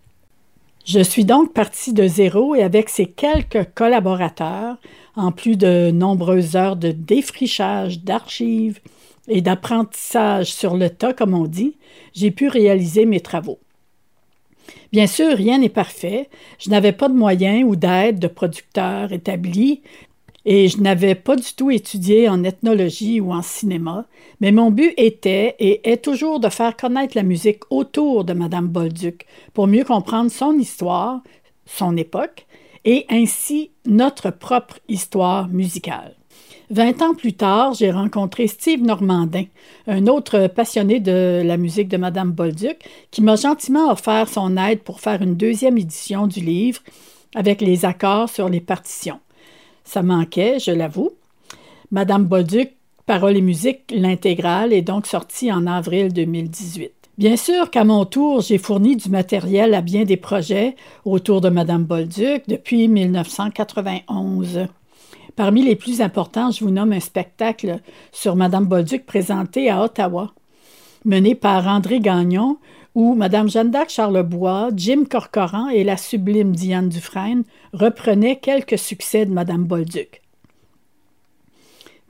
Je 0.85 1.01
suis 1.01 1.25
donc 1.25 1.55
partie 1.55 1.95
de 1.95 2.07
zéro 2.07 2.55
et 2.55 2.63
avec 2.63 2.91
ces 2.91 3.07
quelques 3.07 3.73
collaborateurs, 3.75 4.77
en 5.17 5.33
plus 5.33 5.57
de 5.57 5.91
nombreuses 5.91 6.57
heures 6.57 6.77
de 6.77 6.91
défrichage, 6.91 8.01
d'archives 8.01 8.81
et 9.27 9.41
d'apprentissage 9.41 10.53
sur 10.53 10.77
le 10.77 10.91
tas, 10.91 11.15
comme 11.15 11.33
on 11.33 11.47
dit, 11.47 11.77
j'ai 12.13 12.31
pu 12.31 12.49
réaliser 12.49 13.07
mes 13.07 13.21
travaux. 13.21 13.59
Bien 14.93 15.07
sûr, 15.07 15.35
rien 15.35 15.59
n'est 15.59 15.71
parfait. 15.71 16.29
Je 16.59 16.69
n'avais 16.69 16.93
pas 16.93 17.09
de 17.09 17.15
moyens 17.15 17.65
ou 17.67 17.77
d'aide 17.77 18.19
de 18.19 18.29
producteurs 18.29 19.11
établis 19.13 19.81
et 20.45 20.69
je 20.69 20.81
n'avais 20.81 21.15
pas 21.15 21.37
du 21.37 21.55
tout 21.55 21.71
étudié 21.71 22.29
en 22.29 22.45
ethnologie 22.45 23.21
ou 23.21 23.33
en 23.33 23.43
cinéma, 23.43 24.07
mais 24.41 24.53
mon 24.53 24.71
but 24.71 24.93
était 24.97 25.57
et 25.59 25.91
est 25.91 26.05
toujours 26.05 26.41
de 26.41 26.49
faire 26.49 26.77
connaître 26.77 27.17
la 27.17 27.23
musique 27.23 27.63
autour 27.71 28.25
de 28.25 28.33
Madame 28.33 28.69
Bolduc 28.69 29.27
pour 29.53 29.67
mieux 29.67 29.85
comprendre 29.85 30.31
son 30.31 30.59
histoire, 30.59 31.23
son 31.67 31.97
époque 31.97 32.47
et 32.85 33.07
ainsi 33.09 33.71
notre 33.87 34.31
propre 34.31 34.79
histoire 34.89 35.49
musicale. 35.49 36.15
Vingt 36.71 37.03
ans 37.03 37.15
plus 37.15 37.35
tard, 37.35 37.75
j'ai 37.75 37.91
rencontré 37.91 38.47
Steve 38.47 38.83
Normandin, 38.83 39.45
un 39.87 40.07
autre 40.07 40.47
passionné 40.47 40.99
de 40.99 41.43
la 41.45 41.57
musique 41.57 41.89
de 41.89 41.99
Madame 41.99 42.33
Bolduc, 42.33 42.79
qui 43.11 43.23
m'a 43.23 43.37
gentiment 43.37 43.91
offert 43.91 44.29
son 44.29 44.57
aide 44.57 44.81
pour 44.81 45.01
faire 45.01 45.21
une 45.23 45.37
deuxième 45.37 45.77
édition 45.77 46.27
du 46.27 46.41
livre 46.41 46.81
avec 47.35 47.61
les 47.61 47.85
accords 47.85 48.31
sur 48.31 48.49
les 48.49 48.61
partitions. 48.61 49.21
Ça 49.85 50.03
manquait, 50.03 50.59
je 50.59 50.71
l'avoue. 50.71 51.13
Madame 51.91 52.25
Bolduc, 52.25 52.73
Paroles 53.07 53.37
et 53.37 53.43
musique, 53.43 53.93
l'intégrale, 53.95 54.73
est 54.73 54.83
donc 54.83 55.07
sortie 55.07 55.53
en 55.53 55.67
avril 55.67 56.13
2018. 56.13 56.93
Bien 57.19 57.37
sûr 57.37 57.71
qu'à 57.71 57.85
mon 57.85 58.07
tour, 58.07 58.41
j'ai 58.41 58.59
fourni 58.59 58.97
du 58.97 59.09
matériel 59.11 59.75
à 59.75 59.83
bien 59.83 60.05
des 60.05 60.17
projets 60.17 60.75
autour 61.05 61.41
de 61.41 61.49
Madame 61.49 61.85
Bolduc 61.85 62.43
depuis 62.49 62.89
1991. 62.89 64.67
Parmi 65.37 65.63
les 65.63 65.77
plus 65.77 66.01
importants, 66.01 66.51
je 66.51 66.65
vous 66.65 66.71
nomme 66.71 66.93
un 66.93 67.01
spectacle 67.01 67.81
sur 68.11 68.37
Madame 68.37 68.67
Bolduc 68.67 69.05
présenté 69.05 69.69
à 69.69 69.83
Ottawa, 69.83 70.33
mené 71.05 71.35
par 71.35 71.69
André 71.69 72.01
Gagnon, 72.01 72.57
où 72.95 73.15
Madame 73.15 73.49
Jeanne 73.49 73.71
d'Arc 73.71 73.91
Charlebois, 73.91 74.71
Jim 74.77 75.05
Corcoran 75.09 75.69
et 75.69 75.85
la 75.85 75.97
sublime 75.97 76.55
Diane 76.55 76.89
Dufresne 76.89 77.45
reprenaient 77.73 78.37
quelques 78.37 78.79
succès 78.79 79.27
de 79.27 79.33
Madame 79.33 79.65
Bolduc. 79.65 80.23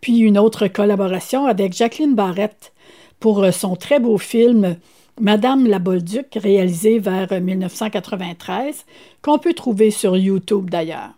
Puis 0.00 0.18
une 0.18 0.38
autre 0.38 0.66
collaboration 0.66 1.46
avec 1.46 1.72
Jacqueline 1.72 2.14
Barrette 2.14 2.72
pour 3.18 3.44
son 3.52 3.76
très 3.76 4.00
beau 4.00 4.18
film 4.18 4.76
Madame 5.20 5.66
la 5.68 5.78
Bolduc, 5.78 6.34
réalisé 6.34 6.98
vers 6.98 7.40
1993, 7.40 8.84
qu'on 9.22 9.38
peut 9.38 9.54
trouver 9.54 9.92
sur 9.92 10.16
YouTube 10.16 10.68
d'ailleurs. 10.68 11.12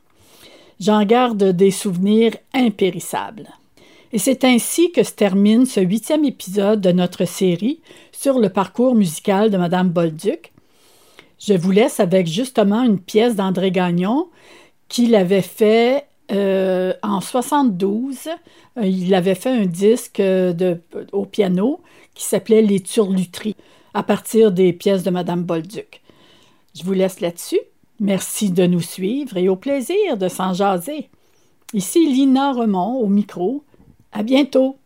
J'en 0.79 1.03
garde 1.05 1.43
des 1.43 1.71
souvenirs 1.71 2.37
impérissables. 2.53 3.49
Et 4.17 4.19
c'est 4.19 4.45
ainsi 4.45 4.93
que 4.93 5.03
se 5.03 5.13
termine 5.13 5.67
ce 5.67 5.79
huitième 5.79 6.25
épisode 6.25 6.81
de 6.81 6.91
notre 6.91 7.27
série 7.27 7.83
sur 8.13 8.39
le 8.39 8.49
parcours 8.49 8.95
musical 8.95 9.51
de 9.51 9.59
Madame 9.59 9.91
Bolduc. 9.91 10.55
Je 11.39 11.53
vous 11.53 11.71
laisse 11.71 12.01
avec 12.01 12.27
justement 12.27 12.83
une 12.83 12.99
pièce 12.99 13.37
d'André 13.37 13.71
Gagnon 13.71 14.29
qu'il 14.89 15.15
avait 15.15 15.43
fait 15.43 16.07
euh, 16.33 16.95
en 17.03 17.21
72. 17.21 18.29
Euh, 18.79 18.87
il 18.87 19.15
avait 19.15 19.35
fait 19.35 19.51
un 19.51 19.67
disque 19.67 20.23
de, 20.23 20.81
au 21.13 21.27
piano 21.27 21.83
qui 22.15 22.25
s'appelait 22.25 22.63
Les 22.63 22.81
Turluteries 22.81 23.57
à 23.93 24.03
partir 24.03 24.51
des 24.51 24.73
pièces 24.73 25.03
de 25.03 25.11
Madame 25.11 25.43
Bolduc. 25.43 26.01
Je 26.75 26.85
vous 26.85 26.95
laisse 26.95 27.21
là-dessus. 27.21 27.61
Merci 28.01 28.51
de 28.51 28.67
nous 28.67 28.81
suivre 28.81 29.37
et 29.37 29.51
au 29.51 29.57
plaisir 29.57 30.17
de 30.17 30.29
s'en 30.29 30.55
jaser. 30.55 31.11
Ici 31.75 32.07
Lina 32.07 32.55
Remond 32.55 32.95
au 32.95 33.09
micro. 33.09 33.63
À 34.13 34.23
bientôt. 34.23 34.79